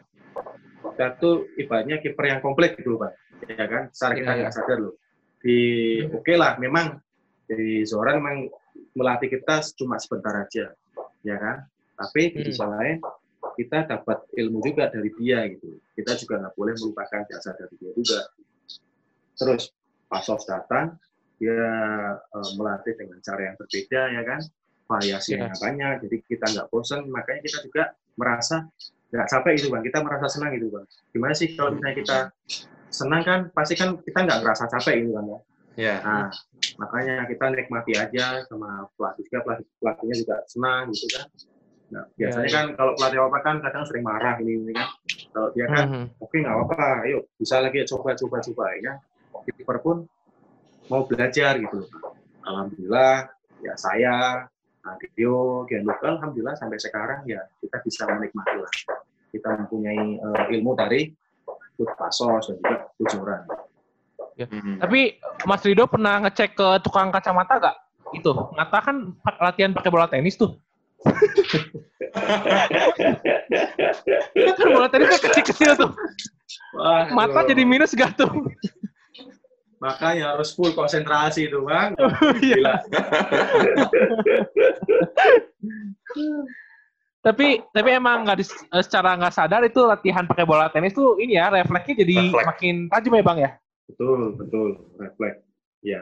[0.84, 3.12] kita tuh ibaratnya kiper yang komplit gitu loh, Pak.
[3.48, 3.84] Ya kan?
[3.96, 4.42] Secara kita Iya, iya.
[4.44, 4.94] nggak sadar loh.
[5.40, 5.58] Di
[6.12, 7.00] oke lah memang
[7.48, 8.52] dari Zoran memang
[8.94, 10.76] melatih kita cuma sebentar aja,
[11.24, 11.64] ya kan?
[11.96, 12.48] Tapi di Hmm.
[12.52, 12.98] sisi lain
[13.54, 15.80] kita dapat ilmu juga dari dia gitu.
[15.96, 18.20] Kita juga nggak boleh melupakan jasa dari dia juga.
[19.40, 19.72] Terus
[20.04, 20.94] Pasos datang,
[21.42, 21.60] dia
[22.18, 24.40] eh, melatih dengan cara yang berbeda ya kan,
[24.90, 25.58] variasinya Iya.
[25.60, 27.84] banyak, jadi kita nggak bosan, makanya kita juga
[28.20, 28.68] merasa
[29.14, 30.86] nggak capek gitu bang, kita merasa senang gitu bang.
[31.14, 32.18] Gimana sih kalau misalnya kita
[32.94, 35.40] senang kan, pasti kan kita nggak ngerasa capek gitu kan ya.
[35.74, 35.96] Ya.
[36.06, 36.30] Nah,
[36.78, 41.26] makanya kita nikmati aja sama pelatih juga, pelatih, pelatihnya juga senang gitu kan.
[41.94, 42.58] Nah, biasanya Ya, ya.
[42.58, 44.90] kan kalau pelatih apa kan kadang sering marah ini, ini kan.
[45.34, 46.06] Kalau dia kan, Mhm.
[46.22, 48.94] oke nggak apa-apa, ayo bisa lagi coba, coba, coba ya.
[49.50, 49.98] Kiper pun
[50.88, 51.88] mau belajar gitu.
[52.44, 53.32] Alhamdulillah,
[53.64, 54.48] ya saya,
[54.84, 58.74] Adio, Gianluca, Alhamdulillah sampai sekarang ya kita bisa menikmati lah.
[59.32, 61.08] Kita mempunyai eh, ilmu dari
[61.74, 63.42] Pasos dan juga Coach Joran.
[64.34, 64.78] Hmm.
[64.82, 67.76] Tapi Mas Rido pernah ngecek ke tukang kacamata gak?
[68.14, 70.54] Itu, mata kan latihan pakai bola tenis tuh.
[74.58, 75.92] kan bola tenis kecil-kecil tuh.
[76.78, 78.30] Wah, Mata jadi minus gak tuh?
[79.84, 81.92] Makanya harus full konsentrasi itu, Bang.
[82.40, 82.56] Iya.
[82.56, 82.76] Gila.
[87.24, 91.40] tapi tapi emang nggak eh, secara nggak sadar itu latihan pakai bola tenis tuh ini
[91.40, 92.48] ya refleksnya jadi Refleks.
[92.52, 93.52] makin tajam ya bang ya.
[93.88, 94.70] Betul, betul.
[95.00, 95.40] Refleks.
[95.84, 96.02] Ya.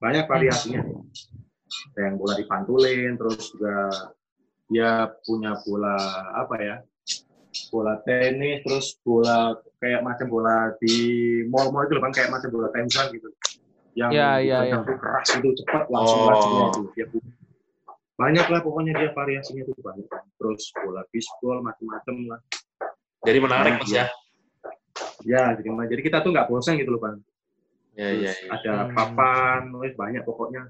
[0.00, 0.80] Banyak variasinya.
[0.84, 3.76] Ada yang bola dipantulin, terus juga
[4.72, 5.96] dia punya bola
[6.36, 6.76] apa ya?
[7.70, 10.94] Bola tenis, terus bola kayak macam bola di
[11.46, 13.30] mall-mall itu loh, Bang, kayak macam bola tenisan gitu.
[13.94, 14.78] Yang Ya, ya, ya.
[14.82, 16.28] keras itu cepat langsung Oh.
[16.30, 16.82] langsungnya itu.
[16.98, 17.32] Dia punya.
[18.14, 20.06] banyak lah pokoknya dia variasinya tuh banyak.
[20.38, 22.40] Terus bola bisbol macam-macam lah.
[23.26, 24.06] Jadi menarik Mas ya.
[25.26, 27.18] Ya, jadi, jadi kita tuh nggak bosan gitu loh, Bang.
[27.98, 28.50] Ya, ya, Terus ya.
[28.54, 28.94] ada Hmm.
[28.94, 30.66] papan, wes banyak pokoknya.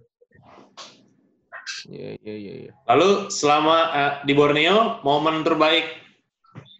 [1.84, 2.54] Iya iya iya.
[2.68, 2.72] iya.
[2.88, 6.03] Lalu selama eh, di Borneo, momen terbaik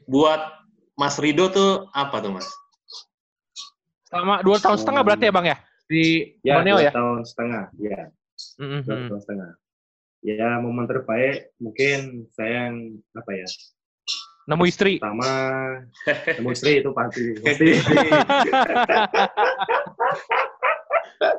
[0.05, 0.40] buat
[0.95, 2.47] Mas Rido tuh apa tuh Mas?
[4.07, 6.05] Selama dua tahun setengah berarti ya bang ya di
[6.40, 6.93] Ya, Borneo dua ya.
[6.95, 8.01] tahun setengah, ya,
[8.57, 8.81] Mhm.
[8.88, 9.51] dua tahun setengah.
[10.25, 13.45] Ya, momen terbaik mungkin saya yang apa ya?
[14.49, 14.97] Nemu istri.
[14.97, 15.29] Pertama,
[16.25, 17.37] temu istri itu pasti.
[17.40, 17.69] pasti.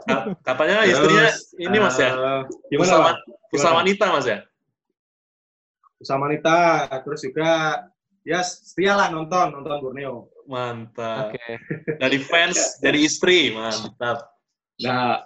[0.06, 3.10] Ka- Katanya istrinya Terus, ini Mas ya, eh, gimana, usaha,
[3.54, 4.40] usaha wanita Mas ya?
[5.98, 6.58] Usaha wanita,
[7.02, 7.50] terus juga
[8.26, 10.34] ya setia lah nonton, nonton Borneo.
[10.50, 11.30] Mantap.
[11.32, 11.62] Oke.
[12.02, 14.34] Dari fans, jadi istri, mantap.
[14.82, 15.24] Nah,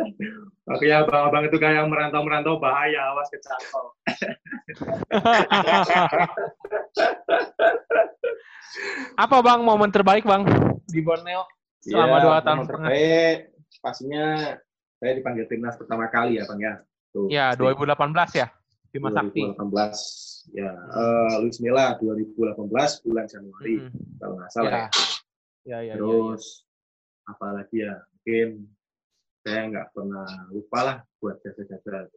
[0.70, 3.92] makanya abang-abang itu kayak yang merantau-merantau bahaya, awas kecantol.
[9.16, 10.44] Apa bang momen terbaik bang
[10.88, 11.44] di Borneo
[11.80, 13.36] selama Iya, dua tahun terbaik,
[13.80, 14.56] pastinya
[14.96, 16.74] saya dipanggil timnas pertama kali ya, Bang ya.
[17.12, 17.64] Tuh, Ya pasti.
[18.36, 18.46] 2018 ya
[18.96, 19.40] di Mas Sakti.
[19.44, 20.56] 2018.
[20.56, 24.00] Ya, eh, Luis Milla 2018 bulan Januari Mhm.
[24.16, 24.78] kalau nggak salah Ya.
[24.80, 24.88] ya.
[24.88, 25.94] Ya ya ya.
[26.00, 26.44] Terus
[27.28, 28.48] apalagi ya, mungkin
[29.44, 32.08] saya nggak pernah lupa lah buat jasa-jasa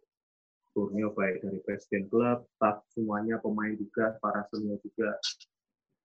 [0.69, 5.17] Borneo baik dari presiden klub, staff semuanya, pemain juga, para senior juga.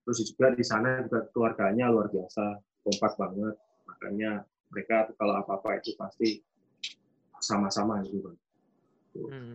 [0.03, 3.55] Terus juga di sana juga keluarganya luar biasa, kompak banget.
[3.87, 4.31] Makanya
[4.73, 6.41] mereka kalau apa-apa itu pasti
[7.45, 8.37] sama-sama gitu bang.
[9.15, 9.55] Hmm.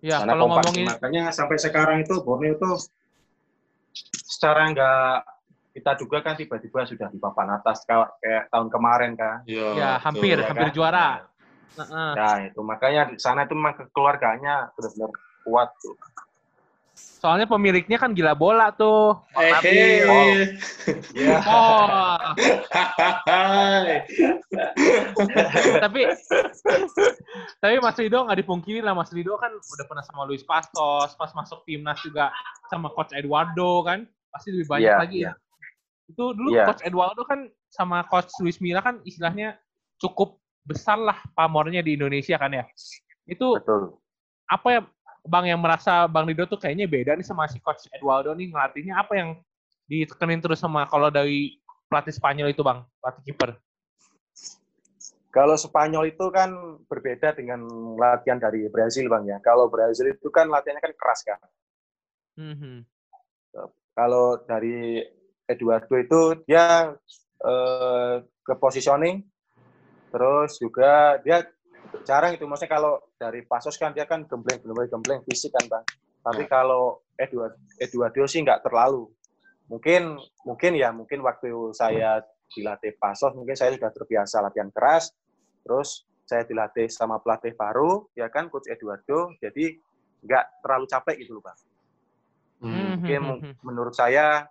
[0.00, 0.72] Ya Sana kalau kompak.
[0.72, 2.70] ngomongin makanya sampai sekarang itu Borneo itu
[4.24, 5.14] secara nggak
[5.70, 9.46] kita juga kan tiba-tiba sudah di papan atas kayak, kayak tahun kemarin kan.
[9.46, 10.74] Iya, ya hampir Ya hampir kan?
[10.74, 11.08] juara.
[11.78, 12.10] Heeh.
[12.18, 15.10] Nah itu makanya di sana itu memang keluarganya benar-benar
[15.46, 15.94] kuat tuh.
[17.20, 19.12] Soalnya pemiliknya kan gila bola tuh.
[19.36, 20.56] Eh, eh.
[21.12, 21.36] Ya.
[21.44, 22.16] Oh,
[23.28, 24.08] Hai.
[25.84, 26.00] tapi
[27.60, 31.28] tapi Mas Rido nggak dipungkiri lah Mas Rido kan udah pernah sama Luis Pastos, pas
[31.36, 32.32] masuk timnas juga
[32.72, 35.32] sama Coach Eduardo kan, pasti lebih banyak Iya, lagi iya.
[35.36, 36.08] ya.
[36.08, 36.64] Itu dulu Iya.
[36.72, 39.60] Coach Eduardo kan sama Coach Luis Milla kan istilahnya
[40.00, 42.64] cukup besar lah pamornya di Indonesia kan ya.
[43.28, 44.00] Itu Betul.
[44.48, 44.80] apa ya
[45.30, 48.98] Bang yang merasa Bang Rido tuh kayaknya beda nih sama si Coach Eduardo nih ngelatihnya
[48.98, 49.38] apa yang
[49.86, 53.50] ditekenin terus sama kalau dari pelatih Spanyol itu bang, pelatih kiper?
[55.30, 56.50] Kalau Spanyol itu kan
[56.90, 57.62] berbeda dengan
[57.94, 59.38] latihan dari Brazil bang ya.
[59.38, 61.38] Kalau Brazil itu kan latihannya kan keras kan.
[62.34, 62.82] Mhm.
[63.94, 65.06] Kalau dari
[65.46, 66.94] Eduardo itu dia
[67.46, 69.22] eh, ke positioning,
[70.10, 71.46] terus juga dia
[72.06, 72.44] jarang itu.
[72.46, 75.84] Maksudnya kalau dari Pasos kan dia kan gembleng, gembleng, gembleng fisik kan bang.
[76.20, 79.08] Tapi kalau Eduardo, Eduardo sih nggak terlalu.
[79.70, 85.14] Mungkin mungkin ya mungkin waktu saya dilatih Pasos mungkin saya sudah terbiasa latihan keras.
[85.64, 89.74] Terus saya dilatih sama pelatih baru ya kan coach Eduardo jadi
[90.20, 91.58] nggak terlalu capek gitu loh bang.
[92.60, 93.00] Hmm.
[93.00, 94.44] Mungkin mu- menurut saya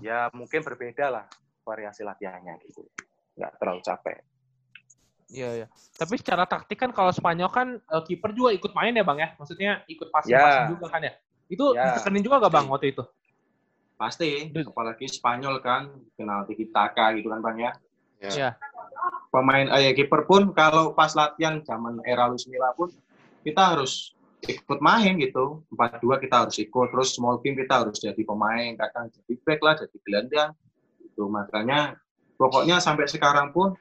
[0.00, 1.26] ya mungkin berbeda lah
[1.62, 2.82] variasi latihannya gitu.
[3.36, 4.18] Nggak terlalu capek.
[5.32, 5.66] Iya, iya.
[5.96, 9.28] Tapi secara taktik kan kalau Spanyol kan eh, kiper juga ikut main ya bang ya?
[9.40, 10.72] Maksudnya ikut passing-passing Ya.
[10.76, 11.12] juga kan ya?
[11.48, 11.88] Itu Ya.
[11.88, 13.02] ditekenin juga gak bang waktu itu?
[13.96, 15.88] Pasti, apalagi Spanyol kan
[16.20, 17.72] kenal tiki taka gitu kan bang ya.
[18.20, 18.30] Ya.
[18.30, 18.50] Iya.
[19.32, 22.92] Pemain eh kiper pun kalau pas latihan zaman era Luis Milla pun
[23.40, 24.12] kita harus
[24.44, 25.64] ikut main gitu.
[25.72, 29.74] 4-2 kita harus ikut, terus small team kita harus jadi pemain, kadang jadi back lah,
[29.80, 30.50] jadi gelandang.
[31.00, 31.96] Itu makanya
[32.36, 33.72] pokoknya sampai sekarang pun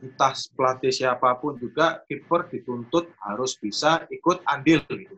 [0.00, 5.16] entah pelatih siapa pun juga kiper dituntut harus bisa ikut andil gitu.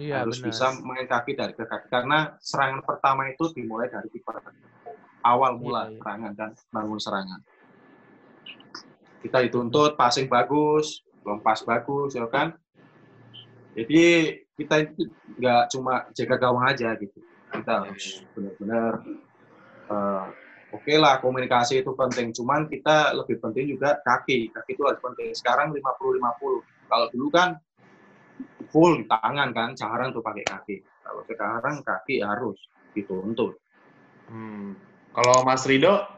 [0.00, 0.48] Iya, harus benar.
[0.48, 4.40] bisa main kaki dari ke kaki karena serangan pertama itu dimulai dari kiper
[5.20, 5.98] awal mula Iya, iya.
[6.00, 7.40] serangan dan bangun serangan
[9.22, 12.56] kita dituntut passing bagus lompas bagus ya kan
[13.76, 17.20] jadi kita itu nggak cuma jaga gawang aja gitu
[17.52, 18.92] kita harus benar-benar
[19.92, 20.24] eh,
[20.72, 22.32] oke lah komunikasi itu penting.
[22.32, 24.50] Cuman kita lebih penting juga kaki.
[24.50, 25.30] Kaki itu harus penting.
[25.36, 27.56] Sekarang 50-50 kalau dulu kan
[28.72, 30.76] full di tangan kan jarang tuh pakai kaki.
[31.04, 32.56] Kalau sekarang kaki harus
[32.96, 33.60] dituntut.
[34.28, 34.76] Hmm.
[35.12, 36.08] Kalau Mas Rido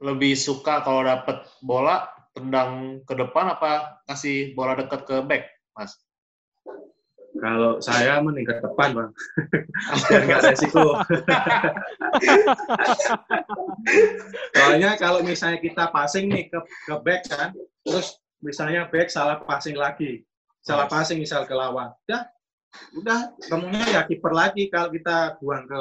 [0.00, 5.44] lebih suka kalau dapat bola tendang ke depan apa kasih bola dekat ke back,
[5.76, 6.00] Mas?
[7.38, 9.10] Kalau saya mending ke depan bang
[10.10, 10.86] biar nggak resiko
[14.54, 17.50] soalnya kalau misalnya kita passing nih ke ke back kan
[17.84, 20.22] terus misalnya back salah passing lagi
[20.62, 22.22] salah passing misal ke lawan udah
[22.94, 25.78] udah temunya ya kiper lagi kalau kita buang ke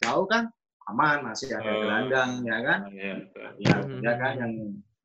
[0.00, 0.48] jauh kan
[0.88, 1.78] aman masih ada Oh.
[1.86, 3.14] gelandang ya kan Iya.
[3.60, 4.00] ya, Mhm.
[4.02, 4.52] ya kan yang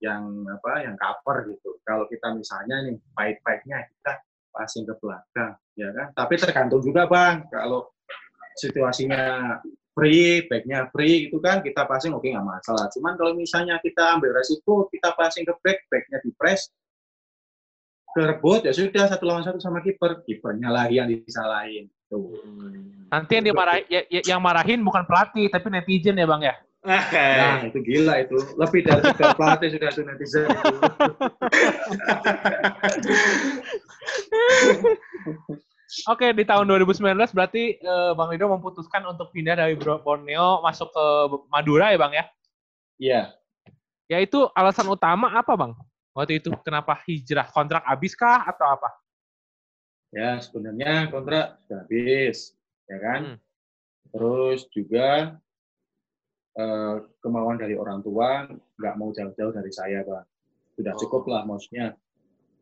[0.01, 1.77] yang apa yang cover gitu.
[1.81, 6.07] Kalau kita misalnya nih baik-baiknya kita passing ke belakang, ya kan.
[6.15, 7.91] Tapi tergantung juga bang, kalau
[8.55, 9.55] situasinya
[9.95, 12.91] free, backnya free itu kan kita passing oke nggak masalah.
[12.91, 16.67] Cuman kalau misalnya kita ambil resiko, kita passing ke back, backnya di press,
[18.15, 21.91] kerebut ya sudah satu lawan satu sama kiper, kipernya lagi yang disalahin.
[22.07, 22.31] Tuh.
[23.11, 26.55] Nanti yang dimarahin, ya- ya- yang marahin bukan pelatih, tapi netizen ya bang ya?
[26.85, 28.37] Nah, itu gila itu.
[28.55, 30.75] Lebih dari tiga pelatih sudah itu netizen itu.
[36.05, 37.01] Oke, di tahun 2019
[37.33, 41.05] berarti eh, Bang Rido memutuskan untuk pindah dari Bro- Borneo masuk ke
[41.49, 42.25] Madura ya Bang ya?
[43.01, 43.21] Iya.
[44.05, 45.73] Ya itu alasan utama apa Bang?
[46.13, 47.49] Waktu itu kenapa hijrah?
[47.49, 48.93] Kontrak habis kah atau apa?
[50.15, 52.55] Ya, sebenarnya kontrak sudah habis,
[52.87, 53.19] ya kan?
[53.19, 53.37] Hmm.
[54.15, 55.35] Terus juga
[56.55, 60.23] eh, kemauan dari orang tua nggak mau jauh-jauh dari saya, Bang.
[60.75, 60.99] Sudah Oh.
[60.99, 61.95] cukup lah, maksudnya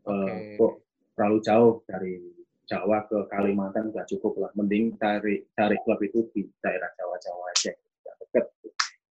[0.03, 0.83] eh, kok
[1.15, 2.13] terlalu jauh dari
[2.63, 4.51] Jawa ke Kalimantan sudah cukup lah.
[4.55, 8.45] Mending cari cari klub itu di daerah Jawa-Jawa aja, nggak deket.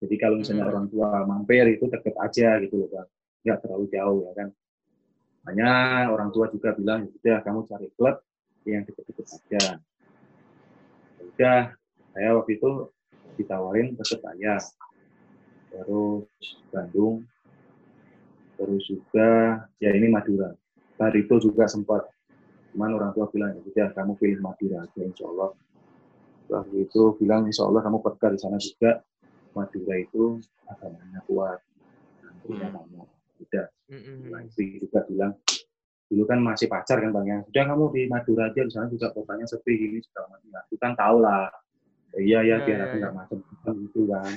[0.03, 0.73] Jadi kalau misalnya Hmm.
[0.77, 3.09] orang tua mampir itu deket aja gitu loh, Bang.
[3.45, 4.49] Nggak terlalu jauh ya kan.
[5.43, 5.71] Hanya
[6.09, 8.17] orang tua juga bilang, sudah kamu cari klub
[8.63, 9.43] yang deket-deket aja.
[9.59, 9.73] Ya
[11.23, 11.63] Udah,
[12.13, 12.71] saya waktu itu
[13.39, 14.61] ditawarin Persebaya,
[15.73, 16.27] terus
[16.69, 17.25] Bandung,
[18.57, 19.29] terus juga
[19.81, 20.53] ya ini Madura.
[20.97, 22.07] Barito juga sempat,
[22.73, 25.51] cuman orang tua bilang ya kamu pilih Madura aja Insya Allah.
[26.53, 29.01] Waktu itu bilang Insya Allah kamu pergi di sana juga.
[29.53, 31.61] Madura itu agamanya kuat,
[32.25, 32.77] nantinya Hmm.
[32.81, 33.01] kamu.
[33.43, 33.67] Udah,
[34.47, 35.33] istri juga bilang
[36.13, 39.09] dulu kan masih pacar kan bang ya sudah kamu di Madura aja di sana juga
[39.17, 41.49] kotanya sepi gini sudah ya, aku kan tahu lah
[42.15, 43.01] iya ya Ya, biar ya, aku ya.
[43.01, 43.37] nggak macam
[43.79, 44.33] gitu kan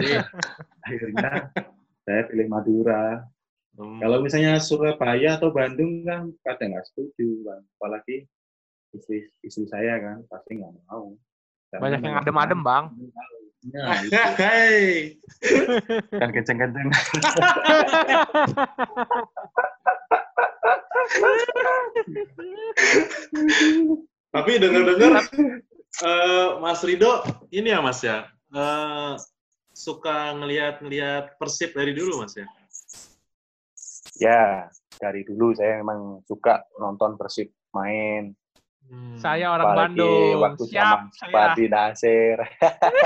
[0.86, 1.30] akhirnya
[2.00, 3.24] saya pilih Madura
[3.70, 4.02] Hmm.
[4.02, 8.26] kalau misalnya Surabaya atau Bandung kan kadang nggak setuju bang apalagi
[8.90, 11.14] istri istri saya kan pasti nggak mau
[11.70, 12.84] Karena Banyak yang adem-adem Bang.
[13.70, 14.10] Nah, itu.
[14.36, 15.14] Hei.
[16.10, 16.90] kan kenceng-kenceng
[24.30, 25.26] Tapi dengar-dengar
[25.98, 29.14] eh, Mas Rido ini ya Mas ya eh,
[29.74, 32.46] suka ngelihat-ngelihat Persib dari dulu Mas ya?
[34.20, 34.68] Ya,
[35.00, 38.36] dari dulu saya memang suka nonton Persib main.
[38.90, 39.16] Hmm.
[39.16, 40.38] Saya orang Apalagi Bandung.
[40.44, 41.32] waktu Siap, zaman saya.
[41.32, 42.38] Padi Nasir.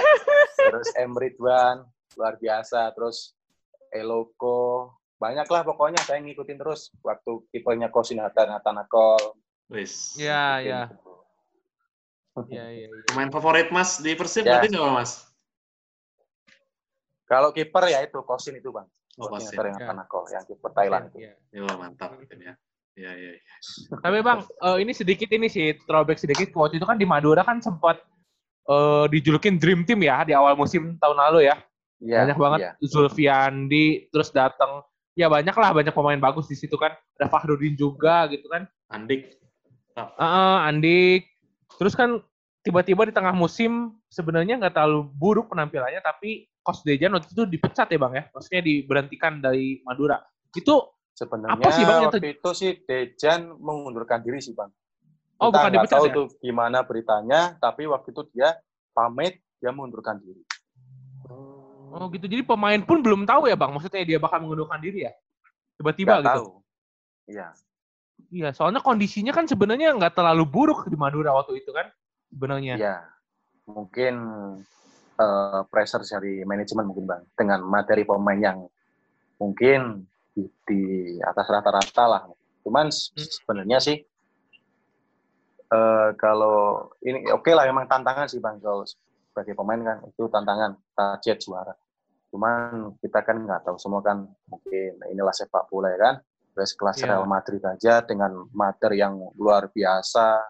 [0.59, 1.87] terus Emridwan,
[2.19, 2.91] luar biasa.
[2.99, 3.37] Terus
[3.95, 4.97] Eloko.
[5.21, 6.91] Banyak lah pokoknya saya ngikutin terus.
[7.05, 9.39] Waktu tipenya Kosinata, Natanakol.
[9.71, 10.19] Wis.
[10.19, 10.91] Ya, ya.
[12.51, 12.89] Ya, ya, ya.
[13.11, 14.59] Pemain favorit Mas di Persib Ya.
[14.59, 15.13] berarti nggak Mas?
[17.25, 18.85] Kalau kiper ya itu Kosin itu bang.
[19.17, 19.57] Oh, Kosin.
[19.57, 20.39] Kosinata, Ya.
[20.39, 21.05] Yang kiper Thailand.
[21.09, 21.19] itu.
[21.25, 21.33] Ya.
[21.55, 22.55] Yo, mantap itu ya.
[22.95, 23.43] Ya, ya, ya.
[23.99, 26.53] Tapi bang, eh, ini sedikit ini sih throwback sedikit.
[26.55, 27.99] Waktu itu kan di Madura kan sempat
[28.65, 31.59] eh, dijulukin Dream Team ya di awal musim tahun lalu ya.
[32.05, 32.71] Iya, banyak banget iya.
[32.85, 36.93] Zulfiandi, terus datang ya banyak lah banyak pemain bagus di situ kan.
[37.19, 38.69] Ada Fahrudin juga gitu kan.
[38.93, 39.41] Andik.
[39.97, 41.34] Heeh, Andik.
[41.81, 42.23] Terus kan
[42.65, 47.93] tiba-tiba di tengah musim sebenarnya nggak terlalu buruk penampilannya, tapi Coach Dejan waktu itu dipecat
[47.93, 50.17] ya bang ya, maksudnya diberhentikan dari Madura.
[50.55, 54.67] Itu Sebenarnya Apa sih, Bang, yang waktu itu sih Dejan mengundurkan diri sih bang.
[55.39, 56.15] oh Kita bukan nggak dipecat tahu ya?
[56.19, 58.59] tuh gimana beritanya, tapi waktu itu dia
[58.91, 60.43] pamit, dia mengundurkan diri.
[61.95, 62.27] Oh gitu.
[62.27, 65.15] Jadi pemain pun belum tahu ya bang, maksudnya dia bakal mengundurkan diri ya?
[65.79, 66.27] Tiba-tiba gitu.
[66.27, 66.47] tahu.
[67.31, 67.49] Iya.
[68.35, 71.87] Iya, soalnya kondisinya kan sebenarnya nggak terlalu buruk di Madura waktu itu kan,
[72.31, 72.75] sebenarnya.
[72.79, 72.97] Iya.
[73.71, 74.15] Mungkin
[75.15, 78.59] eh, pressure dari manajemen mungkin bang, dengan materi pemain yang
[79.39, 80.03] mungkin
[80.35, 80.83] di, di
[81.23, 82.23] atas rata-rata lah.
[82.67, 83.29] Cuman Hmm.
[83.39, 84.03] sebenarnya sih
[85.71, 90.75] eh, kalau ini oke lah memang tantangan sih bang kalau sebagai pemain kan itu tantangan
[90.95, 91.75] target juara.
[92.35, 96.15] Cuman kita kan nggak tahu semua kan mungkin inilah sepak bola ya kan.
[96.55, 97.07] Terus kelas Iya.
[97.11, 100.47] Real Madrid aja dengan materi yang luar biasa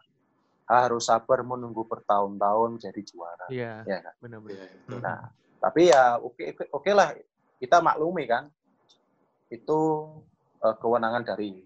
[0.65, 3.47] harus sabar menunggu bertahun-tahun jadi juara.
[3.49, 4.15] Iya, Ya kan?
[4.21, 4.65] benar-benar.
[4.65, 5.01] Iya, Hmm.
[5.01, 5.19] Nah,
[5.59, 7.17] tapi ya oke oke- oke lah
[7.57, 8.49] kita maklumi kan
[9.49, 9.81] itu
[10.61, 11.61] eh, kewenangan dari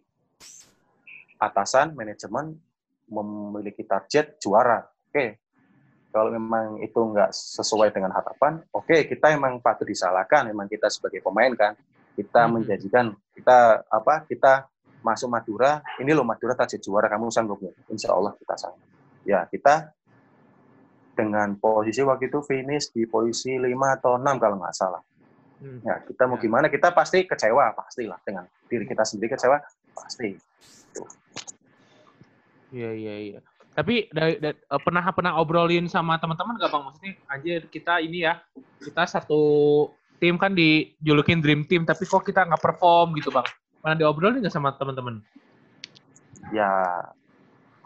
[1.38, 2.58] atasan manajemen
[3.06, 4.82] memiliki target juara.
[5.08, 5.38] Oke.
[6.08, 10.48] Kalau memang itu nggak sesuai dengan harapan, oke kita memang patut disalahkan.
[10.48, 11.72] Memang kita sebagai pemain kan,
[12.18, 12.52] kita Mhm.
[12.58, 14.66] menjanjikan kita apa kita
[14.98, 17.94] masuk Madura, ini loh Madura target juara, kamu sanggup nggak?
[17.94, 18.82] Insya Allah kita sanggup.
[19.22, 19.94] Ya kita
[21.14, 25.02] dengan posisi waktu itu finish di posisi 5 atau 6 kalau nggak salah.
[25.58, 25.82] Hmm.
[25.82, 26.42] Ya, kita mau Ya.
[26.46, 26.66] gimana?
[26.70, 29.58] Kita pasti kecewa, pastilah dengan diri kita sendiri kecewa,
[29.94, 30.38] pasti.
[32.70, 33.40] Iya iya iya.
[33.74, 36.82] Tapi dari, dari- eh, pernah pernah obrolin sama teman-teman gak bang?
[36.82, 38.42] Maksudnya anjir kita ini ya
[38.82, 39.42] kita satu
[40.18, 43.46] tim kan dijulukin dream team tapi kok kita nggak perform gitu bang?
[43.78, 45.22] Pernah diobrolin nggak sama teman-teman?
[46.50, 46.70] Ya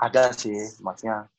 [0.01, 1.31] ada sih, maksudnya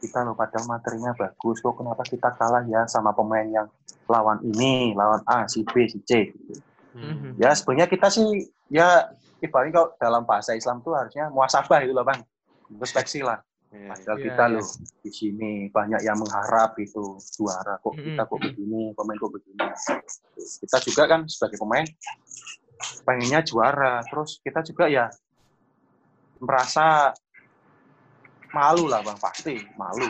[0.00, 3.68] kita loh padahal materinya bagus, kok kenapa kita kalah ya sama pemain yang
[4.08, 6.32] lawan ini, lawan A, si B, si C.
[6.32, 6.54] Gitu.
[6.96, 7.38] Mhm.
[7.38, 9.08] Ya sebenarnya kita sih ya
[9.40, 12.20] ibaratnya kalau dalam bahasa Islam tuh harusnya muasabah itu loh bang,
[12.68, 13.40] introspeksi lah.
[13.70, 14.54] Iya, Padahal Iya, kita iya.
[14.58, 14.68] loh
[15.00, 18.06] di sini banyak yang mengharap itu juara kok Mm-mm.
[18.10, 19.66] kita kok begini pemain kok begini.
[20.34, 21.86] Kita juga kan sebagai pemain
[23.06, 25.06] pengennya juara terus kita juga ya
[26.40, 27.12] merasa
[28.50, 30.08] malu lah bang pasti malu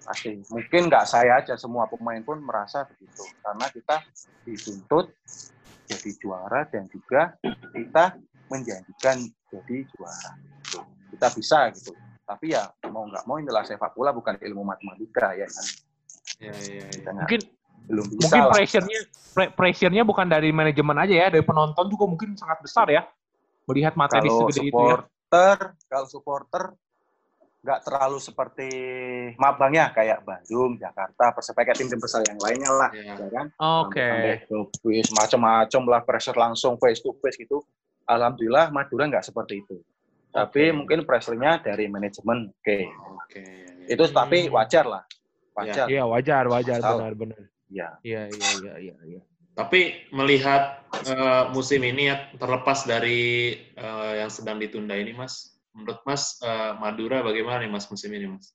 [0.00, 3.96] pasti mungkin nggak saya aja semua pemain pun merasa begitu karena kita
[4.42, 5.12] dituntut
[5.86, 7.36] jadi juara dan juga
[7.76, 8.16] kita
[8.48, 9.22] menjanjikan
[9.52, 10.30] jadi juara
[11.14, 11.92] kita bisa gitu
[12.30, 15.66] tapi ya mau nggak mau inilah sepak bola bukan ilmu matematika ya kan
[16.38, 16.84] Iya, iya, iya.
[16.88, 17.40] kita nggak- Mungkin
[17.82, 18.52] belum bisa mungkin lah.
[18.54, 19.00] pressure-nya
[19.34, 23.02] pre- pressure-nya bukan dari manajemen aja ya, dari penonton juga mungkin sangat besar ya.
[23.66, 24.70] Melihat materi kalau segede itu ya.
[24.70, 26.62] supporter kalau supporter
[27.60, 28.68] nggak terlalu seperti
[29.36, 33.14] mabangnya kayak Bandung Jakarta Persebaya kayak tim-tim besar yang lainnya lah Iya.
[33.18, 33.46] ya kan
[33.84, 34.08] Oke.
[34.80, 37.60] bis macam-macam lah pressure langsung face to face gitu
[38.06, 39.76] alhamdulillah Madura nggak seperti itu
[40.30, 40.76] tapi Oke.
[40.76, 42.78] mungkin pressure-nya dari manajemen oke
[43.26, 43.42] Oke.
[43.42, 43.86] iya, iya.
[43.90, 44.54] itu tapi Hmm.
[44.54, 45.02] wajar lah
[45.58, 46.98] wajar Iya, wajar, wajar, Tahu.
[47.02, 47.38] benar-benar.
[47.68, 49.20] ya Iya, iya, iya, iya, iya.
[49.50, 56.00] Tapi melihat eh, musim ini ya terlepas dari eh, yang sedang ditunda ini, Mas, menurut
[56.06, 58.54] Mas eh, Madura bagaimana nih Mas musim ini, Mas?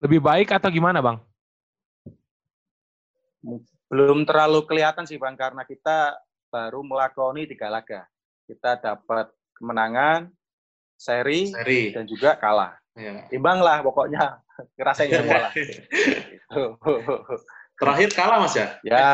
[0.00, 1.20] Lebih baik atau gimana, Bang?
[3.90, 6.14] belum terlalu kelihatan sih bang karena kita
[6.52, 8.06] baru melakoni tiga laga
[8.46, 10.30] kita dapat kemenangan
[11.00, 11.96] seri Seri.
[11.96, 13.24] dan juga kalah Ya.
[13.32, 14.44] imbang lah pokoknya
[14.76, 15.52] ngerasain semua lah
[17.80, 18.76] Terakhir kalah Mas ya?
[18.84, 19.08] ya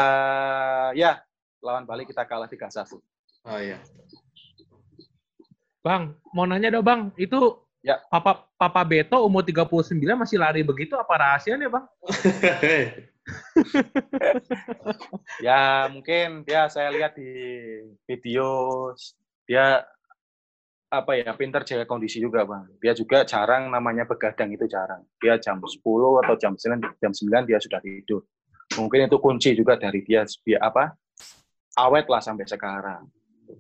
[0.91, 1.13] ya
[1.63, 2.99] lawan Bali kita kalah 3-1
[3.47, 3.79] Oh iya.
[5.79, 7.01] Bang, mau nanya dong, Bang.
[7.15, 8.03] Itu Ya.
[8.11, 11.87] Papa Papa Beto umur 39 masih lari begitu apa rahasianya, Bang?
[15.47, 17.31] ya mungkin dia saya lihat di
[18.11, 18.91] video
[19.47, 19.87] dia
[20.87, 22.71] apa ya pinter jaga kondisi juga bang.
[22.79, 25.03] Dia juga jarang namanya begadang itu jarang.
[25.19, 25.83] Dia jam 10
[26.23, 28.23] atau jam 9 jam 9 dia sudah tidur.
[28.79, 30.95] Mungkin itu kunci juga dari dia biar apa
[31.79, 33.07] awet lah sampai sekarang.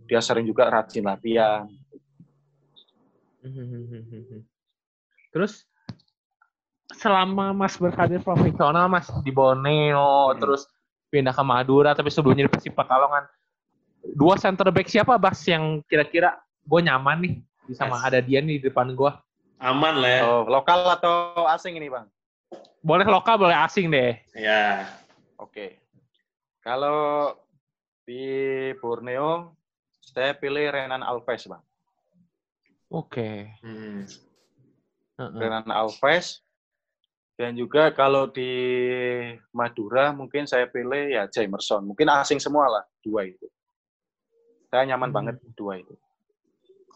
[0.06, 1.66] Dia sering juga rajin latihan.
[5.34, 5.66] Terus
[6.94, 10.38] selama Mas berkarir profesional Mas di Borneo hmm.
[10.38, 10.70] terus
[11.10, 13.26] pindah ke Madura tapi sebelumnya di Persib Pekalongan
[14.14, 17.34] dua center back siapa Bas yang kira-kira gue nyaman nih
[17.74, 18.06] sama yes.
[18.10, 19.12] ada dia nih di depan gue
[19.62, 22.06] aman lah ya oh, lokal atau asing ini bang
[22.84, 24.84] boleh lokal boleh asing deh ya
[25.40, 25.70] oke okay.
[26.60, 27.32] kalau
[28.06, 28.22] di
[28.78, 29.56] Borneo
[30.02, 31.62] saya pilih Renan Alves bang
[32.92, 33.36] oke okay.
[33.64, 34.04] hmm.
[35.16, 36.46] Renan Alves
[37.36, 38.48] dan juga kalau di
[39.52, 41.84] Madura mungkin saya pilih ya Jamerson.
[41.84, 43.44] Mungkin asing semua lah dua itu.
[44.72, 45.16] Saya nyaman hmm.
[45.16, 45.92] banget dua itu.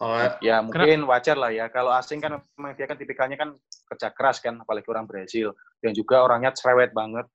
[0.01, 1.13] Oh, ya mungkin kenapa?
[1.13, 1.69] wajar lah ya.
[1.69, 3.53] Kalau asing kan memang dia kan tipikalnya kan
[3.85, 5.53] kerja keras kan, apalagi orang Brasil.
[5.77, 7.29] Dan juga orangnya cerewet banget.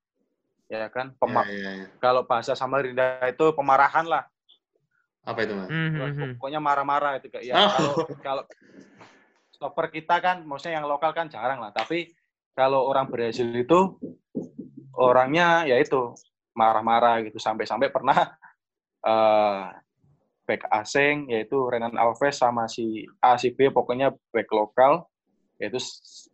[0.66, 1.14] Ya kan?
[1.14, 1.86] Pema ya, ya, ya.
[2.02, 4.26] Kalau bahasa Samarinda itu pemarahan lah.
[5.22, 5.70] Apa itu, Mas?
[5.70, 6.30] Mm -hmm.
[6.42, 7.30] Pokoknya marah-marah itu.
[7.38, 7.70] Ya, oh.
[7.70, 8.42] kalau, kalau
[9.54, 11.70] stopper kita kan, maksudnya yang lokal kan jarang lah.
[11.70, 12.10] Tapi
[12.58, 13.94] kalau orang Brasil itu
[14.96, 16.18] orangnya ya itu
[16.56, 18.32] marah-marah gitu sampai-sampai pernah
[19.04, 19.70] uh,
[20.46, 25.04] back asing yaitu Renan Alves sama si A si B pokoknya back lokal
[25.58, 25.82] yaitu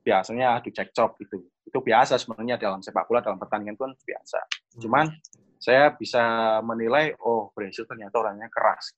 [0.05, 4.39] biasanya adu cekcok gitu itu biasa sebenarnya dalam sepak bola dalam pertandingan pun biasa
[4.85, 5.09] cuman
[5.57, 6.21] saya bisa
[6.61, 8.93] menilai oh Brasil ternyata orangnya keras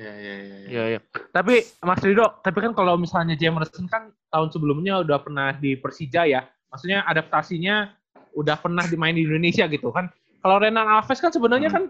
[0.00, 0.82] Ya, ya, ya, ya.
[0.96, 5.76] ya, Tapi Mas Rido, tapi kan kalau misalnya Jamerson kan tahun sebelumnya udah pernah di
[5.76, 6.40] Persija ya.
[6.72, 7.92] Maksudnya adaptasinya
[8.32, 10.08] udah pernah dimain di Indonesia gitu kan.
[10.40, 11.76] Kalau Renan Alves kan sebenarnya hmm.
[11.76, 11.84] kan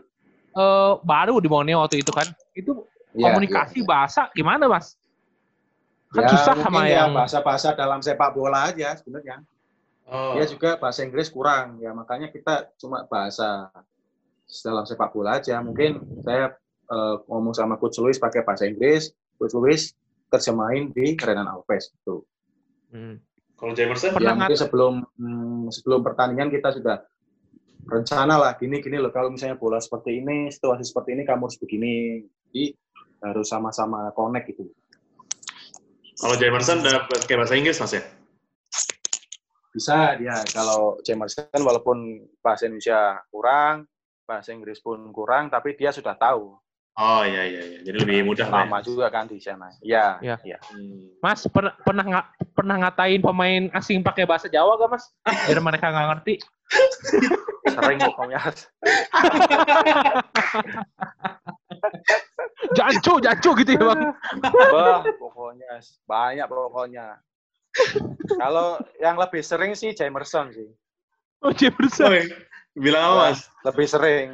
[0.54, 2.26] uh, baru di Borneo waktu itu kan.
[2.54, 3.88] Itu ya, komunikasi ya, ya.
[3.88, 4.94] bahasa gimana, Mas?
[6.10, 9.46] Kan ya, susah sama ya yang bahasa-bahasa dalam sepak bola aja sebenarnya.
[10.10, 10.34] Oh.
[10.34, 13.70] Dia juga bahasa Inggris kurang ya, makanya kita cuma bahasa
[14.66, 15.62] dalam sepak bola aja.
[15.62, 16.50] Mungkin saya
[16.90, 19.94] uh, ngomong sama Coach Luis pakai bahasa Inggris, Coach Luis
[20.30, 22.26] terjemahin di Renan Alves itu.
[22.90, 23.22] Hmm.
[23.54, 24.16] Kalau Jamerson?
[24.18, 27.06] Ya mungkin sebelum hmm, sebelum pertandingan kita sudah
[27.90, 29.10] rencana lah gini gini loh.
[29.10, 32.22] Kalau misalnya bola seperti ini situasi seperti ini kamu harus begini.
[32.22, 32.64] Jadi
[33.20, 34.70] harus sama-sama connect gitu.
[36.20, 38.02] Kalau Jamerson udah pakai bahasa Inggris mas ya?
[39.70, 43.90] Bisa dia kalau Jamerson walaupun bahasa Indonesia kurang
[44.26, 46.54] bahasa Inggris pun kurang tapi dia sudah tahu
[46.98, 47.78] Oh iya iya iya.
[47.86, 48.66] Jadi lebih mudah lah.
[48.66, 48.84] Lama ya.
[48.84, 49.70] juga kan di sana.
[49.80, 50.18] Iya.
[50.20, 50.36] Iya.
[50.42, 50.58] Ya.
[50.74, 51.14] Hmm.
[51.22, 55.04] Mas per pernah nggak pernah ngatain pemain asing pakai bahasa Jawa gak Mas?
[55.46, 56.34] Biar mereka nggak ngerti.
[57.74, 58.38] Sering pokoknya.
[62.76, 64.00] jancu, jancu gitu ya bang.
[64.42, 67.06] Bah, pokoknya banyak pokoknya.
[68.34, 70.68] Kalau yang lebih sering sih Jamerson sih.
[71.40, 72.12] Oh Jamerson.
[72.12, 72.26] Oh,
[72.76, 73.48] bilang apa mas?
[73.64, 74.26] Lebih sering.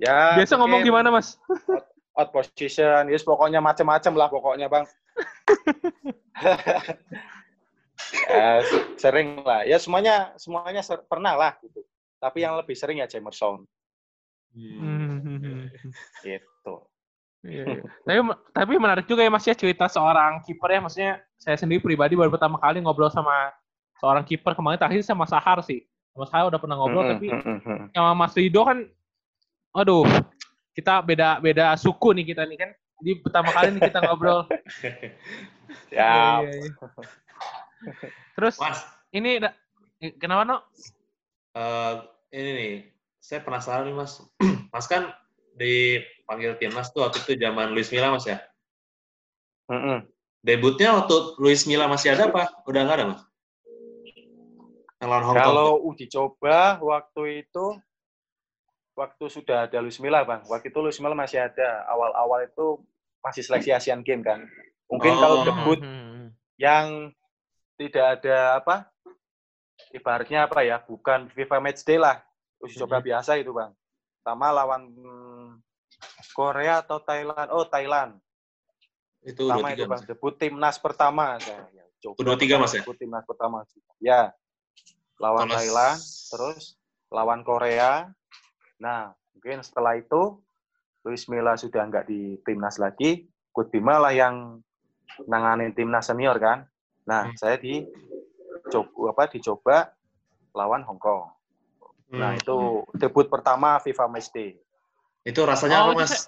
[0.00, 0.40] Ya.
[0.40, 1.36] Biasa ngomong gimana, Mas?
[1.68, 1.84] Out,
[2.16, 4.88] out position, yes pokoknya macam-macam lah pokoknya, Bang.
[8.32, 8.64] ya,
[8.96, 9.68] sering lah.
[9.68, 11.84] Ya semuanya semuanya ser pernah lah gitu.
[12.16, 13.68] Tapi yang lebih sering ya Jamerson.
[14.56, 15.68] Hmm.
[16.24, 16.74] gitu.
[17.40, 17.82] Iya, iya.
[18.04, 18.20] tapi
[18.52, 22.28] tapi menarik juga ya Mas ya cerita seorang kiper ya maksudnya saya sendiri pribadi baru
[22.28, 23.48] pertama kali ngobrol sama
[23.96, 25.84] seorang kiper kemarin terakhir sama Sahar sih.
[26.12, 27.12] Sama Sahar udah pernah ngobrol -hmm.
[27.16, 27.26] tapi
[27.96, 28.84] sama Mas Rido kan
[29.74, 30.06] aduh,
[30.74, 32.70] kita beda beda suku nih kita nih kan.
[33.00, 34.44] Di pertama kali nih kita ngobrol.
[35.90, 36.40] ya.
[36.44, 36.70] ya, ya.
[38.36, 38.84] Terus Mas.
[39.14, 39.40] ini
[40.20, 40.56] kenapa no?
[41.56, 42.72] Uh, ini nih,
[43.18, 44.20] saya penasaran nih Mas.
[44.74, 45.10] mas kan
[45.56, 48.38] dipanggil timnas tuh waktu itu zaman Luis Milla Mas ya?
[49.70, 49.98] Mm -mm.
[50.40, 52.48] Debutnya waktu Luis Milla masih ada apa?
[52.64, 53.22] Udah nggak ada Mas?
[55.00, 57.80] Kalau uji coba waktu itu
[59.00, 60.44] waktu sudah ada Luis Milla, Bang.
[60.44, 61.88] Waktu itu Luis Milla masih ada.
[61.88, 62.76] Awal-awal itu
[63.24, 64.44] masih seleksi Asian Games kan.
[64.92, 65.20] Mungkin oh.
[65.20, 66.28] kalau debut hmm, hmm, hmm.
[66.60, 66.86] yang
[67.80, 68.76] tidak ada apa?
[69.96, 70.76] Ibaratnya apa ya?
[70.84, 72.20] Bukan FIFA Match Day lah.
[72.60, 73.72] Uji coba biasa itu, Bang.
[74.20, 74.92] Sama lawan
[76.36, 77.48] Korea atau Thailand.
[77.48, 78.20] Oh, Thailand.
[79.24, 80.04] Itu Sama itu, Bang.
[80.04, 81.64] Debut timnas pertama saya.
[81.72, 82.84] Ya, coba tiga Mas ya?
[82.84, 83.64] Debut timnas pertama.
[83.96, 84.36] Ya.
[85.16, 85.56] Lawan Thomas.
[85.56, 86.00] Thailand,
[86.32, 86.62] terus
[87.12, 88.08] lawan Korea,
[88.80, 90.40] Nah, mungkin setelah itu
[91.04, 94.60] Luis Milla sudah nggak di timnas lagi, Coach Bima lah yang
[95.28, 96.64] nanganin timnas senior kan.
[97.04, 97.36] Nah, hmm.
[97.36, 97.84] saya di
[98.72, 99.76] coba apa dicoba
[100.56, 101.28] lawan Hong Kong.
[102.10, 102.40] Nah, Hmm.
[102.42, 102.58] itu
[102.98, 104.58] debut pertama FIFA Matchday.
[105.22, 106.26] Itu rasanya Oh, apa, Mas?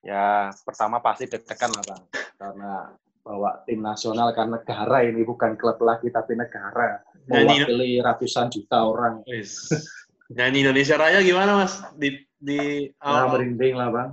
[0.00, 2.02] Ya, pertama pasti deg-degan lah, Bang.
[2.40, 2.72] karena
[3.20, 8.80] bawa tim nasional kan negara ini bukan klub lagi tapi negara Nyanyi, mewakili ratusan juta
[8.80, 9.68] orang Wis.
[10.30, 11.82] Nyanyi Indonesia Raya gimana, Mas?
[11.98, 13.36] Di di nah, awal.
[13.36, 14.10] merinding lah bang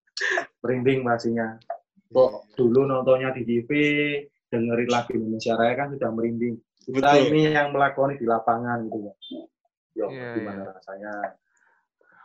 [0.64, 1.60] merinding pastinya
[2.08, 3.70] kok dulu nontonnya di TV
[4.48, 6.56] dengerin lagu Indonesia Raya kan sudah merinding
[6.88, 7.28] kita Betul.
[7.28, 9.14] ini yang melakoni di lapangan gitu ya
[9.98, 11.12] Yo, Iya, gimana rasanya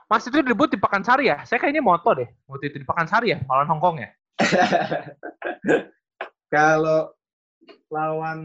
[0.07, 1.41] Mas itu debut di Pakansari ya?
[1.41, 2.29] Saya kayaknya moto deh.
[2.45, 4.09] Waktu itu di Pakansari ya, lawan Hongkong ya?
[6.53, 7.09] kalau
[7.89, 8.41] lawan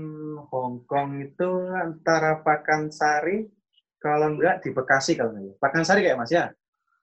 [0.49, 3.53] Hong Kong itu antara Pakansari
[3.99, 5.55] kalau enggak di Bekasi kalau enggak ya.
[5.59, 6.45] Pakansari kayak Mas ya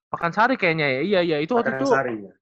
[0.09, 1.01] Pakansari kayaknya ya.
[1.01, 1.37] Iya, iya.
[1.43, 2.33] Itu waktu itu Pakansari ya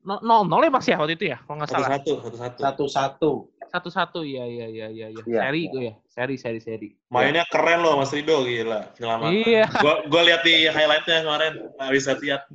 [0.00, 1.38] no- nol nol ya Mas ya waktu itu ya?
[1.44, 1.88] Kalau nggak salah.
[1.92, 2.60] Satu-satu, satu-satu.
[2.64, 3.32] satu-satu
[3.70, 4.26] Satu-satu.
[4.26, 5.06] Iya, iya, iya, iya.
[5.14, 5.22] iya.
[5.22, 5.68] Iya, Seri iya.
[5.70, 5.92] itu ya.
[6.10, 6.88] Seri, seri, seri.
[7.06, 8.90] Mainnya keren loh Mas Rido, gila.
[8.98, 9.30] Penyelamat.
[9.30, 9.64] Iya.
[9.78, 12.50] Gua gua lihat di highlightnya kemarin, nggak bisa lihat.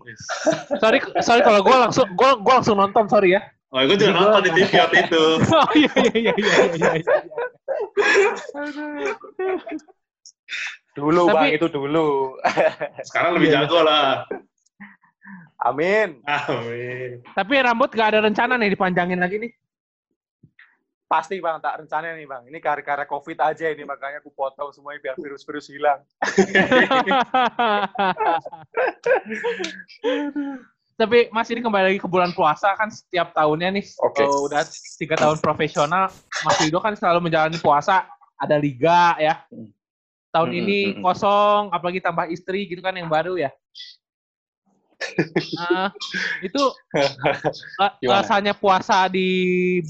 [0.84, 3.42] Sorry, sorry kalau gue langsung gue gue langsung nonton, sorry ya.
[3.72, 5.24] Oh, gue juga gua- nonton di TV waktu itu.
[5.56, 6.92] Oh iya iya iya iya iya.
[7.00, 7.16] iya.
[10.96, 12.40] Dulu, Tapi- Bang, itu dulu.
[13.12, 14.24] Sekarang lebih Iya, jago lah.
[15.60, 16.24] Amin.
[16.24, 17.20] Amin.
[17.36, 19.52] Tapi rambut gak ada rencana nih dipanjangin lagi nih.
[21.06, 22.48] Pasti, Bang, tak rencana nih, Bang.
[22.48, 26.02] Ini gara-gara COVID aja ini, makanya aku potong semuanya biar virus-virus hilang.
[30.96, 34.24] Tapi Mas ini kembali lagi ke bulan puasa kan setiap tahunnya nih Oke.
[34.24, 34.64] eh, udah
[34.96, 36.08] tiga tahun profesional
[36.48, 38.08] Mas Rido kan selalu menjalani puasa
[38.40, 39.44] ada liga ya
[40.36, 43.52] tahun Mm-mm, ini kosong apalagi tambah istri gitu kan yang baru ya
[45.56, 45.92] Nah,
[46.48, 46.64] itu
[48.00, 48.24] Gimana?
[48.24, 49.28] rasanya puasa di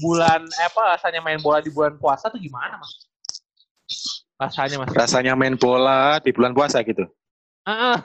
[0.02, 3.06] bulan eh, apa rasanya main bola di bulan puasa tuh gimana mas
[4.36, 7.06] rasanya mas Rasanya main bola di bulan puasa gitu.
[7.66, 7.98] Ah, ah.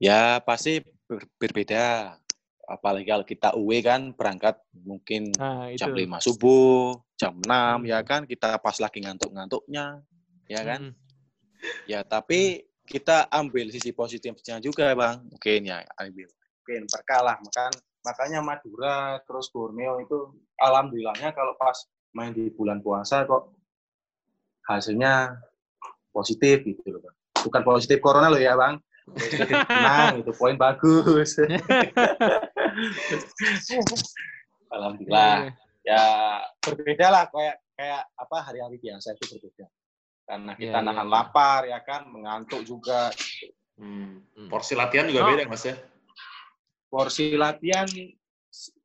[0.00, 2.16] Ya, pasti ber- berbeda.
[2.70, 5.82] Apalagi kalau kita UE kan berangkat mungkin nah itu.
[5.82, 8.22] jam 5 subuh, jam 6 ya kan?
[8.30, 10.06] Kita pas lagi ngantuk-ngantuknya
[10.46, 10.94] ya kan.
[10.94, 10.98] Mm.
[11.90, 15.28] Ya, tapi kita ambil sisi positifnya juga, Bang.
[15.28, 16.30] Mungkin ya ambil.
[16.62, 21.76] Mungkin berkalah makan makanya Madura terus Borneo itu alhamdulillahnya kalau pas
[22.16, 23.52] main di bulan puasa kok
[24.66, 25.36] hasilnya
[26.10, 27.16] positif gitu loh bang.
[27.40, 28.80] Bukan positif corona loh ya bang
[29.14, 31.36] menang itu poin bagus
[34.70, 35.50] alhamdulillah
[35.82, 36.04] ya
[36.62, 39.66] berbeda lah kayak kayak apa hari-hari biasa itu berbeda
[40.28, 41.12] karena kita iya, nahan iya.
[41.12, 43.10] lapar ya kan mengantuk juga
[43.80, 44.20] Hmm.
[44.36, 44.52] Hmm.
[44.52, 45.32] Porsi latihan juga Oh.
[45.32, 45.72] beda, Mas ya.
[46.92, 47.88] porsi latihan
[48.52, 48.76] se-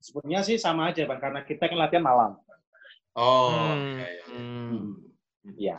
[0.00, 2.40] sebenarnya sih sama aja bang karena kita kan latihan malam
[3.12, 4.00] Oh, Hmm.
[4.00, 4.24] iya, iya.
[4.32, 4.80] Hmm.
[5.60, 5.76] Iya.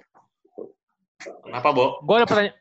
[1.41, 2.05] Kenapa, Bo?
[2.05, 2.60] Gue ada pertanyaan.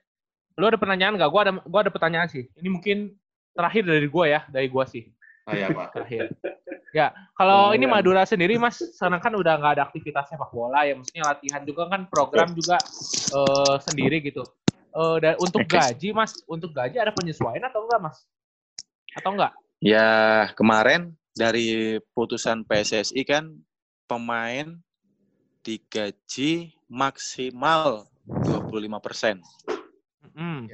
[0.59, 1.31] Lu ada pertanyaan nggak?
[1.31, 2.47] Gue ada, gua ada pertanyaan sih.
[2.59, 3.15] Ini mungkin
[3.55, 5.05] terakhir dari gue ya, dari gue sih.
[5.47, 5.95] Ah, ya, Pak.
[5.95, 6.35] Terakhir.
[6.91, 7.93] Ya, kalau Oh, ini iya.
[7.95, 10.99] Madura sendiri, Mas, sekarang kan udah nggak ada aktivitas sepak bola ya.
[10.99, 12.79] Maksudnya latihan juga kan program juga
[13.31, 14.43] eh, sendiri gitu.
[14.91, 18.27] Eh, dan untuk gaji, Mas, untuk gaji ada penyesuaian atau enggak, Mas?
[19.15, 19.55] Atau enggak?
[19.79, 23.55] Ya, kemarin dari putusan PSSI kan
[24.11, 24.75] pemain
[25.63, 29.39] digaji maksimal 25 persen.
[30.35, 30.67] Hmm.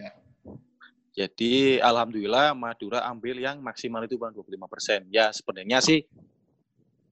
[1.17, 5.01] Jadi alhamdulillah Madura ambil yang maksimal itu bang 25 persen.
[5.09, 6.05] Ya sebenarnya sih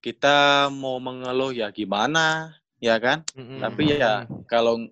[0.04, 3.24] kita mau mengeluh ya gimana, ya kan?
[3.32, 3.64] Mm-mm.
[3.64, 4.84] Tapi ya kalau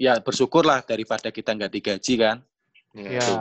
[0.00, 2.36] ya bersyukurlah daripada kita nggak digaji kan.
[2.96, 3.20] Iya.
[3.20, 3.38] Ya.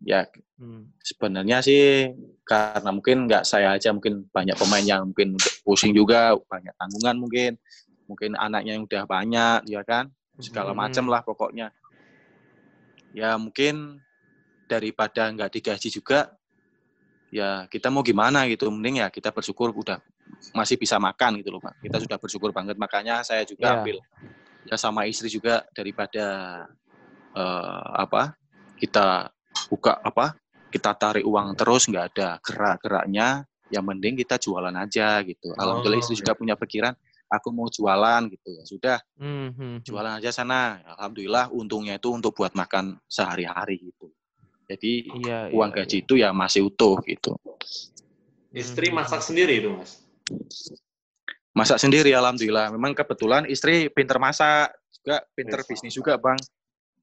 [0.00, 0.20] Ya
[0.60, 0.92] Hmm.
[1.00, 2.12] sebenarnya sih
[2.44, 5.32] karena mungkin nggak saya aja mungkin banyak pemain yang mungkin
[5.64, 7.56] pusing juga banyak tanggungan mungkin
[8.04, 10.84] mungkin anaknya yang udah banyak ya kan segala Hmm.
[10.84, 11.72] macam lah pokoknya
[13.10, 13.98] ya mungkin
[14.70, 16.30] daripada nggak digaji juga
[17.30, 18.70] ya kita mau gimana gitu.
[18.70, 19.98] Mending ya kita bersyukur udah
[20.54, 21.78] masih bisa makan gitu loh pak.
[21.82, 22.78] Kita sudah bersyukur banget.
[22.78, 23.74] Makanya saya juga Ya.
[23.82, 23.98] ambil
[24.66, 26.26] ya sama istri juga daripada
[27.34, 28.34] eh, apa
[28.76, 29.30] kita
[29.70, 30.34] buka apa
[30.70, 35.54] kita tarik uang terus nggak ada gerak-geraknya yang mending kita jualan aja gitu.
[35.54, 36.94] Alhamdulillah istri Oh, juga punya pikiran
[37.30, 39.84] aku mau jualan gitu ya sudah Hmm, hmm, hmm.
[39.86, 44.10] jualan aja sana alhamdulillah untungnya itu untuk buat makan sehari-hari gitu
[44.66, 47.38] jadi Iya, uang iya, gaji itu ya masih utuh gitu
[48.50, 48.98] Istri Hmm.
[48.98, 50.02] masak sendiri itu, Mas.
[51.50, 54.70] masak sendiri alhamdulillah memang kebetulan istri pinter masak
[55.02, 55.68] juga pinter Yes.
[55.70, 56.38] bisnis juga bang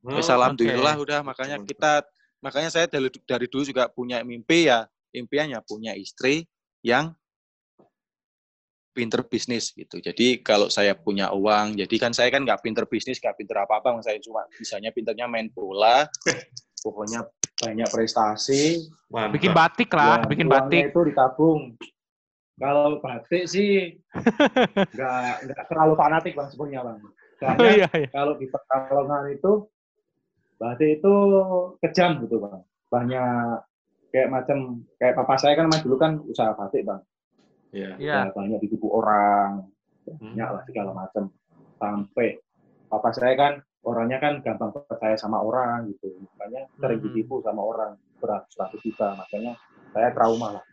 [0.06, 1.04] Oh, Wis alhamdulillah oke.
[1.04, 2.06] udah makanya kita
[2.40, 6.48] makanya saya dari dari dulu juga punya mimpi ya impiannya punya istri
[6.80, 7.12] yang
[8.98, 10.02] pinter bisnis gitu.
[10.02, 14.02] Jadi kalau saya punya uang, jadi kan saya kan nggak pinter bisnis, nggak pinter apa-apa,
[14.02, 16.10] saya cuma bisanya pinternya main bola,
[16.86, 17.30] pokoknya
[17.62, 18.90] banyak prestasi.
[19.14, 19.38] Mantap.
[19.38, 20.90] Bikin batik lah, Ya, bikin batik.
[20.90, 21.78] itu ditabung.
[22.58, 24.02] Kalau batik sih
[24.98, 26.98] nggak nggak terlalu fanatik bang sebenarnya bang.
[27.06, 28.10] Oh, Soalnya iya, iya.
[28.10, 29.52] kalau di Pekalongan itu
[30.58, 31.14] batik itu
[31.86, 32.66] kejam gitu bang.
[32.90, 33.62] Banyak
[34.10, 36.98] kayak macam kayak papa saya kan mas dulu kan usaha batik bang.
[37.76, 38.00] Iya.
[38.00, 38.14] Iya.
[38.28, 39.68] Ya, banyak ditipu orang,
[40.08, 40.34] Hmm.
[40.34, 41.24] banyak lah segala macam.
[41.78, 42.40] Sampai
[42.88, 43.54] papa saya kan
[43.84, 46.16] orangnya kan gampang percaya sama orang gitu.
[46.24, 47.06] Makanya sering Hmm.
[47.12, 49.14] ditipu sama orang beratus-ratus juta.
[49.20, 49.60] Makanya
[49.92, 50.66] saya trauma lah.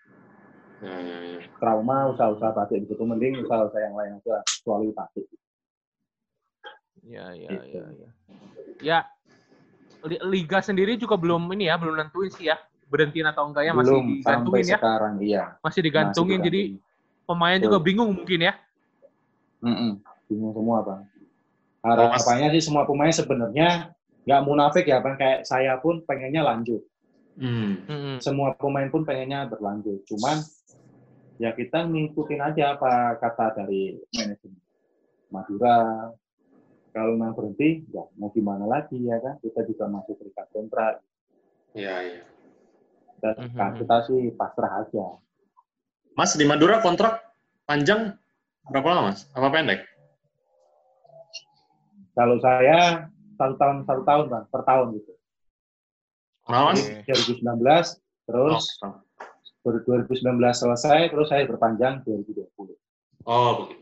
[0.83, 1.41] Ya, ya, ya.
[1.59, 5.27] Trauma usaha-usaha batik itu mending usaha-usaha yang lain aja kecuali batik.
[7.05, 7.65] Iya, iya, Gitu.
[7.69, 8.11] iya, iya.
[8.83, 8.99] Ya,
[10.09, 12.57] li- liga sendiri juga belum ini ya, belum nentuin sih ya.
[12.95, 14.77] Berhentiin atau enggak ya masih Belum sampai digantungin ya.
[14.79, 15.43] sekarang iya.
[15.59, 16.63] Masih digantungin Masih jadi
[17.27, 17.67] pemain Betul.
[17.67, 18.55] juga bingung mungkin ya.
[19.67, 19.93] Mm-mm,
[20.31, 21.03] bingung semua bang.
[21.83, 23.91] Harapannya sih semua pemain sebenarnya
[24.23, 25.19] nggak munafik ya bang.
[25.19, 26.87] Kayak saya pun pengennya lanjut.
[27.35, 27.83] Hmm.
[27.91, 28.17] Mm-mm.
[28.23, 30.07] Semua pemain pun pengennya berlanjut.
[30.07, 30.39] Cuman
[31.43, 34.63] ya kita ngikutin aja apa kata dari manajemen
[35.35, 36.15] Madura.
[36.95, 39.35] Kalau memang berhenti, ya mau gimana lagi ya kan?
[39.43, 41.03] Kita juga masih terikat kontrak.
[41.75, 42.23] Iya, iya.
[43.25, 43.77] Kita, Mhm.
[43.81, 45.16] kita sih pasrah aja.
[46.12, 47.25] Mas di Madura kontrak
[47.64, 48.12] panjang
[48.68, 49.25] berapa lama mas?
[49.33, 49.81] Apa pendek?
[52.12, 55.12] Kalau saya satu tahun satu tahun bang, per tahun gitu.
[56.45, 56.81] Kenapa mas?
[56.85, 57.03] Oke.
[57.09, 59.01] 2019 terus Oh,
[59.64, 60.20] baru 2019
[60.55, 62.77] selesai terus saya berpanjang 2020.
[63.25, 63.81] oh begitu.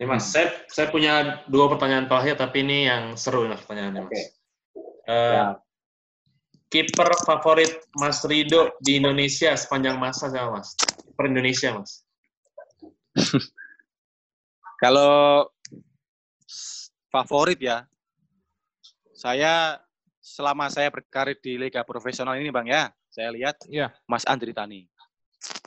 [0.00, 4.08] Ini mas, saya, saya punya dua pertanyaan terakhir tapi ini yang seru nih pertanyaannya mas.
[4.08, 4.20] Oke.
[5.04, 5.60] Eh, Ya,
[6.70, 10.78] Kiper favorit Mas Rido di Indonesia sepanjang masa siapa mas?
[10.78, 12.06] Kiper Indonesia mas.
[14.82, 15.50] Kalau
[17.10, 17.90] favorit ya,
[19.18, 19.82] saya
[20.22, 23.90] selama saya berkarir di liga profesional ini bang ya, saya lihat Iya.
[24.06, 24.86] Mas Andri Tani.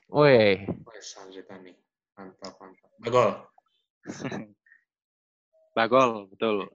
[0.08, 0.64] Woi.
[0.88, 1.76] Wah, Sanjita nih.
[2.16, 2.89] Mantap, mantap.
[3.04, 3.30] Bagol.
[5.76, 6.72] Bagol, betul.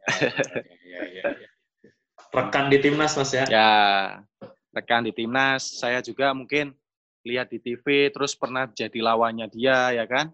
[0.84, 1.48] Iya, iya, iya.
[2.28, 3.44] Rekan di timnas mas ya?
[3.48, 3.72] Ya,
[4.76, 6.76] rekan di timnas, saya juga mungkin
[7.24, 10.28] lihat di TV, terus pernah jadi lawannya dia, ya kan?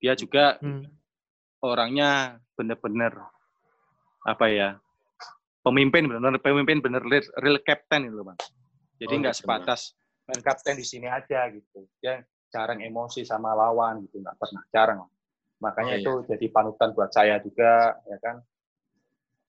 [0.00, 0.84] Dia juga Hmm.
[1.60, 3.12] orangnya bener-bener
[4.24, 4.76] apa ya?
[5.60, 8.38] Pemimpin bener pemimpin bener real, real captain itu bang.
[9.00, 9.80] Jadi Oh, nggak gitu, sebatas
[10.24, 11.84] main kapten di sini aja gitu.
[12.00, 15.00] Dia jarang emosi sama lawan gitu, nggak pernah jarang.
[15.60, 16.04] Makanya Oh, iya.
[16.04, 18.40] itu jadi panutan buat saya juga, ya kan.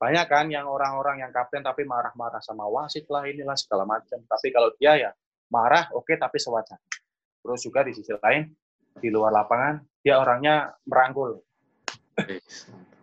[0.02, 4.18] Banyak kan yang orang-orang yang kapten tapi marah-marah sama wasit lah inilah segala macam.
[4.26, 5.12] Tapi kalau dia ya
[5.54, 6.82] marah, oke tapi sewajarnya.
[7.46, 8.50] Terus juga di sisi lain
[8.98, 11.38] di luar lapangan dia orangnya merangkul.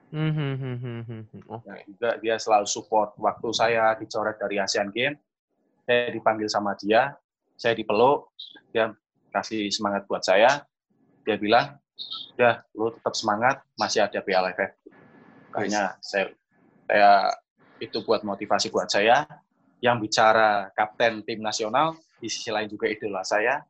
[0.08, 1.22] Hmm, hmm, hmm.
[1.52, 1.68] Oke.
[1.68, 3.14] Nah, juga dia selalu support.
[3.20, 5.20] Waktu saya dicoret dari Asian Games,
[5.84, 7.12] saya dipanggil sama dia,
[7.54, 8.32] saya dipeluk,
[8.72, 8.90] dia
[9.30, 10.64] kasih semangat buat saya.
[11.28, 11.76] Dia bilang,
[12.34, 14.72] udah, lu tetap semangat, masih ada Piala AFF.
[15.52, 16.32] Makanya saya,
[16.88, 17.28] saya
[17.78, 19.28] itu buat motivasi buat saya.
[19.78, 23.62] Yang bicara kapten tim nasional, di sisi lain juga idola saya.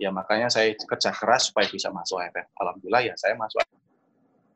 [0.00, 2.50] Ya makanya saya kerja keras supaya bisa masuk AFF.
[2.58, 3.62] Alhamdulillah ya saya masuk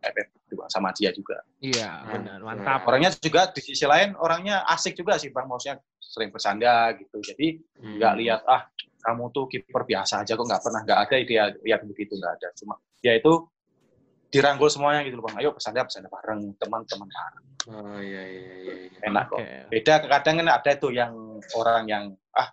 [0.02, 1.38] AFF juga sama dia juga.
[1.62, 2.10] Iya, Hmm.
[2.18, 2.38] benar.
[2.42, 2.82] Mantap.
[2.90, 7.22] Orangnya juga di sisi lain orangnya asik juga sih bang, maksudnya sering bersanda gitu.
[7.22, 8.02] Jadi Hmm.
[8.02, 8.66] nggak lihat ah
[9.06, 12.48] kamu tuh kiper biasa aja kok nggak pernah nggak ada dia lihat begitu nggak ada.
[12.58, 13.46] Cuma dia itu
[14.26, 15.46] dirangkul semuanya gitu loh bang.
[15.46, 17.46] Ayo bersanda bersanda bareng teman-teman bareng.
[17.66, 18.74] Oh iya iya iya.
[18.86, 18.98] iya.
[19.10, 19.38] enak kok.
[19.42, 19.66] Oke.
[19.74, 21.12] Beda kadang kan ada tuh yang
[21.58, 22.48] orang yang ah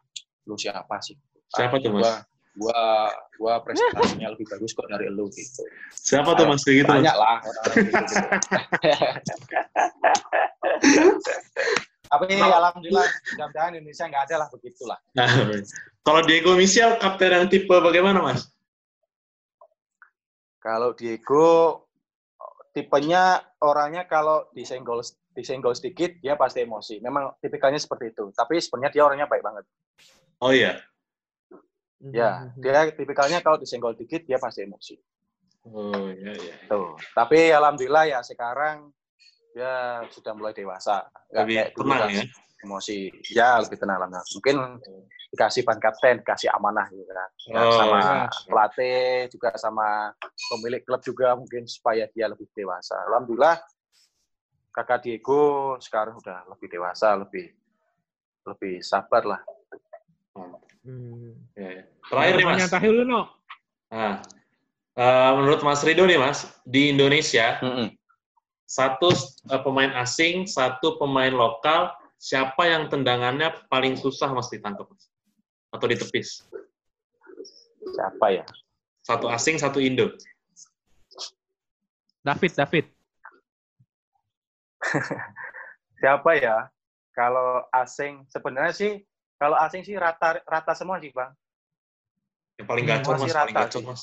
[0.49, 1.13] lu siapa sih?
[1.53, 2.01] Siapa Ah, tuh, Mas?
[2.01, 2.13] Gua,
[2.57, 2.81] gua
[3.37, 5.61] gua prestasinya lebih bagus kok dari lu gitu.
[5.93, 6.89] Siapa tuh mas kayak gitu?
[6.89, 8.13] Banyak lah orang-orang gitu.
[12.13, 14.99] Tapi alhamdulillah mudah-mudahan Indonesia nggak ada lah begitulah.
[15.17, 15.29] Nah,
[16.05, 18.53] kalau Diego Michel kapten yang tipe bagaimana mas?
[20.61, 21.81] Kalau Diego
[22.73, 26.99] tipenya orangnya kalau disenggol disenggol sedikit dia pasti emosi.
[26.99, 28.33] Memang tipikalnya seperti itu.
[28.33, 29.65] Tapi sebenarnya dia orangnya baik banget.
[30.41, 30.81] Oh iya.
[32.03, 34.99] Ya, dia tipikalnya kalau disenggol dikit dia pasti emosi.
[35.71, 36.55] Oh iya iya.
[36.67, 36.99] Tuh.
[37.15, 38.91] Tapi alhamdulillah ya sekarang
[39.55, 41.07] dia sudah mulai dewasa.
[41.31, 42.23] Lebih tenang ya.
[42.63, 43.11] Emosi.
[43.29, 44.23] Ya lebih tenang lah.
[44.33, 44.79] Mungkin
[45.35, 47.29] dikasih ban kapten, dikasih amanah gitu kan.
[47.51, 48.23] Ya, Oh, sama iya.
[48.47, 50.15] pelatih juga sama
[50.47, 52.95] pemilik klub juga mungkin supaya dia lebih dewasa.
[53.11, 53.59] Alhamdulillah
[54.73, 57.51] kakak Diego sekarang udah lebih dewasa, lebih
[58.47, 59.41] lebih sabar lah.
[60.83, 61.35] Hmm.
[61.55, 61.83] Iya, iya.
[62.09, 62.57] Terakhir nih mas.
[62.57, 63.21] Pertanyaan terakhir lu, No.
[63.93, 64.15] Nah,
[64.93, 67.97] Eh, menurut Mas Rido nih Mas, di Indonesia Mm-mm.
[68.69, 69.09] satu
[69.49, 71.89] eh, pemain asing, satu pemain lokal,
[72.23, 75.11] siapa yang tendangannya paling susah Mas ditangkap Mas?
[75.75, 76.47] Atau ditepis?
[77.83, 78.47] Siapa ya?
[79.03, 80.15] Satu asing, satu Indo.
[82.23, 82.85] David, David.
[85.99, 86.71] Siapa ya?
[87.11, 88.91] Kalau asing sebenarnya sih
[89.35, 91.35] kalau asing sih rata rata semua sih bang.
[92.55, 93.87] Yang paling gacor Mas, paling rata gacor sih.
[93.91, 94.01] Mas.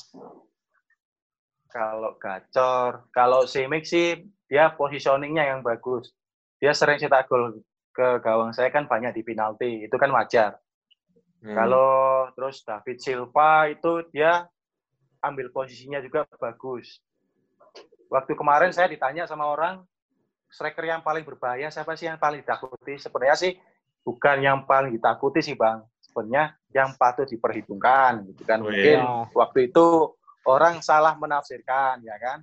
[1.73, 6.13] Kalau gacor, kalau Simic sih dia positioningnya yang bagus.
[6.61, 7.65] Dia sering cetak gol
[8.01, 10.57] ke gawang saya kan banyak di penalti, itu kan wajar.
[11.45, 11.53] Hmm.
[11.53, 14.49] Kalau terus David Silva itu dia
[15.21, 17.05] ambil posisinya juga bagus.
[18.09, 19.85] Waktu kemarin saya ditanya sama orang,
[20.49, 22.97] striker yang paling berbahaya siapa sih yang paling ditakuti?
[22.97, 23.53] Sebenarnya sih
[24.01, 25.85] bukan yang paling ditakuti sih bang.
[26.01, 28.65] Sebenarnya yang patut diperhitungkan gitu kan.
[28.65, 29.31] Oh, Mungkin iya.
[29.31, 30.17] waktu itu
[30.49, 32.43] orang salah menafsirkan ya kan.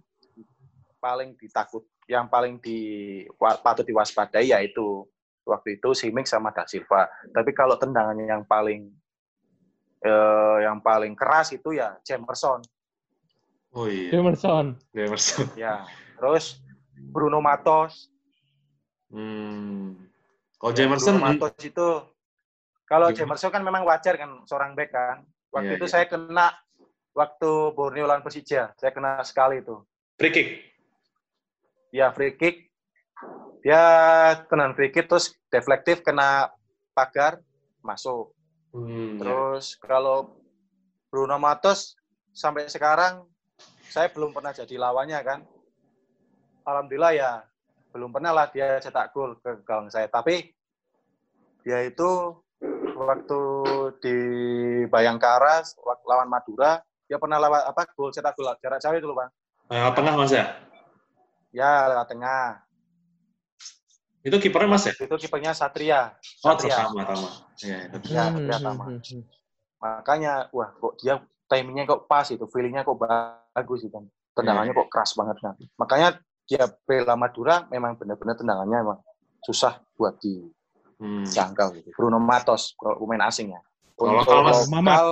[0.97, 5.05] Paling ditakut, yang paling di patut diwaspadai yaitu
[5.47, 7.07] waktu itu Simic sama Da Silva.
[7.31, 8.91] Tapi kalau tendangannya yang paling
[9.97, 12.61] eh, yang paling keras itu ya Jamerson
[13.71, 14.73] Oh iya, Emerson.
[14.91, 15.45] Emerson.
[15.55, 15.85] ya.
[16.17, 16.59] Terus
[16.97, 18.09] Bruno Matos.
[19.07, 19.93] Hmm.
[20.57, 21.87] Kalau Ya, Jamerson, Bruno Matos itu
[22.83, 23.17] kalau Gimana?
[23.37, 25.21] Jamerson kan memang wajar kan seorang back kan.
[25.53, 25.93] Waktu Iya, itu iya.
[25.93, 26.47] saya kena
[27.13, 29.77] waktu Borneo lawan Persija, saya kena sekali itu.
[30.17, 30.47] free kick.
[31.93, 32.66] Ya free kick.
[33.61, 33.83] Dia
[34.45, 36.51] kena free kick terus deflektif kena
[36.93, 37.41] pagar
[37.81, 38.33] masuk.
[38.73, 39.23] Hmm, ya.
[39.23, 40.37] Terus kalau
[41.07, 41.95] Bruno Matos
[42.35, 43.25] sampai sekarang
[43.87, 45.39] saya belum pernah jadi lawannya kan.
[46.67, 47.31] Alhamdulillah ya
[47.95, 50.11] belum pernah lah dia cetak gol ke gawang saya.
[50.11, 50.51] Tapi
[51.63, 52.35] dia itu
[52.97, 53.41] waktu
[54.03, 54.17] di
[54.89, 55.63] Bayangkara
[56.05, 59.31] lawan Madura dia pernah lawan apa gol cetak gol jarak jauh itu loh bang.
[59.71, 60.45] Eh, tengah Mas ya?
[61.55, 62.66] Ya lewat tengah.
[64.27, 64.93] Itu kipernya Mas ya?
[64.99, 66.11] Itu kipernya Satria.
[66.43, 66.83] Oh, Satria.
[66.83, 67.29] sama, sama.
[67.63, 67.95] Iya, itu.
[68.11, 68.83] Ya, Hmm, Satria hmm, Tama.
[68.83, 69.23] hmm, hmm.
[69.79, 71.13] Makanya wah kok dia
[71.47, 73.95] timingnya kok pas itu, feelingnya kok bagus itu.
[74.35, 74.79] Tendangannya Iya.
[74.83, 75.55] kok keras banget kan.
[75.79, 76.07] Makanya
[76.43, 78.99] dia bela Madura memang benar-benar tendangannya emang
[79.47, 80.19] susah buat
[80.99, 81.23] Hmm.
[81.23, 81.89] dijangkau gitu.
[81.95, 83.61] Bruno Matos kalau pemain asing ya.
[83.95, 84.59] Kalau Untuk lokal, Mas?
[84.67, 85.07] lokal,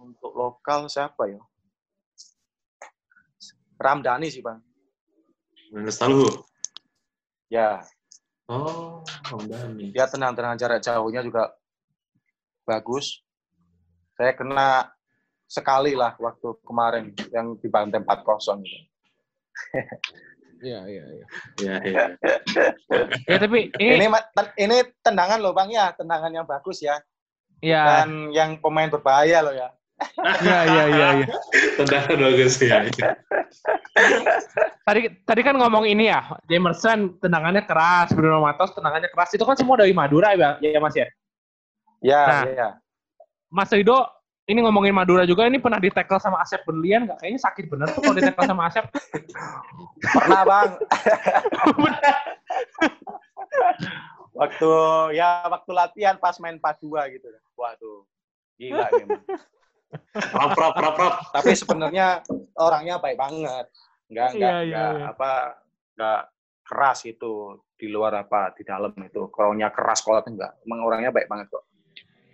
[0.00, 1.40] untuk lokal siapa ya?
[3.76, 4.58] Ramdhani sih bang.
[5.92, 6.30] Taluhu.
[7.46, 7.82] Ya,
[8.46, 9.90] Oh, Ramdhani.
[9.90, 11.50] dia tenang-tenang jarak jauhnya juga
[12.62, 13.22] bagus.
[14.14, 14.90] Saya kena
[15.46, 18.86] sekali lah waktu kemarin yang dibantai 4-0 gitu.
[20.62, 21.26] Iya, iya, iya.
[21.60, 22.04] Iya, iya.
[23.28, 24.08] Ya tapi ini, Ini
[24.56, 26.96] ini tendangan loh Bang ya, tendangan yang bagus ya.
[27.60, 29.68] ya, Dan yang pemain berbahaya loh ya.
[30.44, 31.26] Iya, iya, iya, iya.
[31.80, 32.84] Tendangan bagus ya.
[34.84, 39.32] Tadi tadi kan ngomong ini ya, Jamerson tendangannya keras, Bruno Matos tendangannya keras.
[39.32, 41.08] Itu kan semua dari Madura ya, ya Mas ya?
[42.04, 42.42] Ya, Nah.
[42.44, 42.68] ya.
[43.48, 44.04] Mas Rido,
[44.46, 47.18] ini ngomongin Madura juga, ini pernah di-tackle sama Asep Berlian nggak?
[47.24, 48.84] Kayaknya sakit bener tuh kalau di-tackle sama Asep.
[50.12, 50.70] Pernah Bang.
[54.36, 54.68] waktu
[55.16, 57.26] ya waktu latihan pas main 4-2 gitu.
[57.56, 58.04] Waduh.
[58.60, 59.24] Gila memang.
[60.14, 61.14] Rap, rap, rap, rap.
[61.30, 62.22] Tapi sebenarnya
[62.58, 63.66] orangnya baik banget.
[64.06, 65.04] Enggak enggak Iya, iya, enggak iya.
[65.10, 65.30] apa
[65.96, 66.20] enggak
[66.66, 67.32] keras itu
[67.76, 69.30] di luar apa di dalam itu.
[69.30, 70.58] Kalau keras kolot enggak.
[70.66, 71.64] Emang orangnya baik banget kok.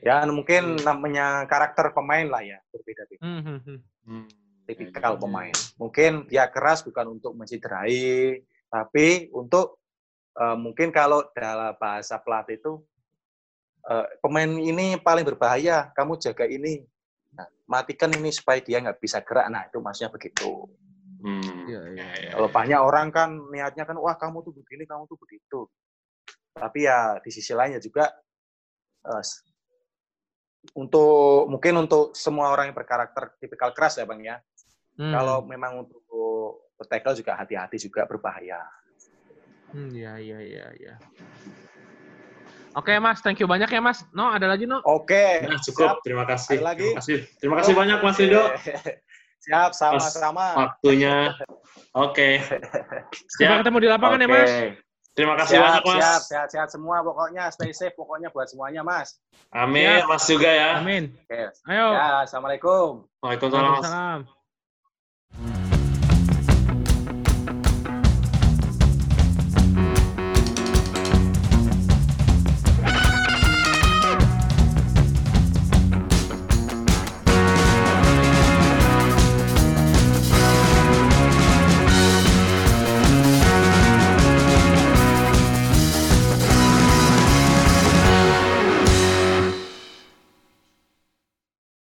[0.02, 3.22] Ya mungkin namanya karakter pemain lah ya berbeda-beda.
[3.22, 3.78] Hmm, hmm, hmm.
[4.02, 4.26] Hmm.
[4.66, 5.54] Tipikal pemain.
[5.78, 9.78] Mungkin dia keras bukan untuk menciderai, tapi untuk
[10.34, 12.82] eh, mungkin kalau dalam bahasa pelatih itu
[13.86, 16.82] eh, pemain ini paling berbahaya, kamu jaga ini.
[17.32, 19.48] Nah, matikan ini supaya dia nggak bisa gerak.
[19.48, 20.68] Nah, itu maksudnya begitu.
[21.22, 21.64] Hmm.
[21.70, 22.30] Iya, iya, iya.
[22.36, 25.60] Kalau banyak orang kan niatnya kan, wah kamu tuh begini, kamu tuh begitu.
[26.52, 28.12] Tapi ya di sisi lainnya juga
[29.24, 29.40] s-
[30.76, 34.36] untuk mungkin untuk semua orang yang berkarakter tipikal keras ya bang ya.
[35.00, 35.12] Hmm.
[35.16, 36.02] Kalau memang untuk
[36.84, 38.60] tackle juga hati-hati juga berbahaya.
[39.72, 40.94] Hmm, iya, iya, iya, iya.
[42.72, 44.00] Oke Mas, thank you banyak ya Mas.
[44.16, 44.80] No, ada lagi No?
[44.88, 45.44] Oke.
[45.44, 46.00] Nah, cukup.
[46.00, 46.56] Terima kasih.
[46.56, 46.88] Ada lagi?
[46.88, 47.18] Terima kasih.
[47.36, 48.44] Terima kasih banyak Mas Rido.
[49.44, 50.54] Siap, sama-sama.
[50.54, 51.34] Waktunya.
[51.92, 52.40] Oke.
[52.40, 53.60] Sampai Siap.
[53.60, 54.32] ketemu di lapangan ya Oke.
[54.32, 54.52] Mas.
[55.12, 56.00] Terima kasih Siap, banyak Mas.
[56.00, 57.44] siap, sehat-sehat semua pokoknya.
[57.52, 59.20] Stay safe pokoknya buat semuanya, Mas.
[59.52, 60.00] Amin.
[60.00, 60.08] Siap.
[60.08, 60.80] Mas juga ya.
[60.80, 61.12] Amin.
[61.28, 61.52] Oke.
[61.68, 61.86] Ayo.
[61.92, 63.04] Ya, Assalamualaikum.
[63.20, 63.84] Waalaikumsalam Mas.
[63.84, 65.61] Waalaikumsalam.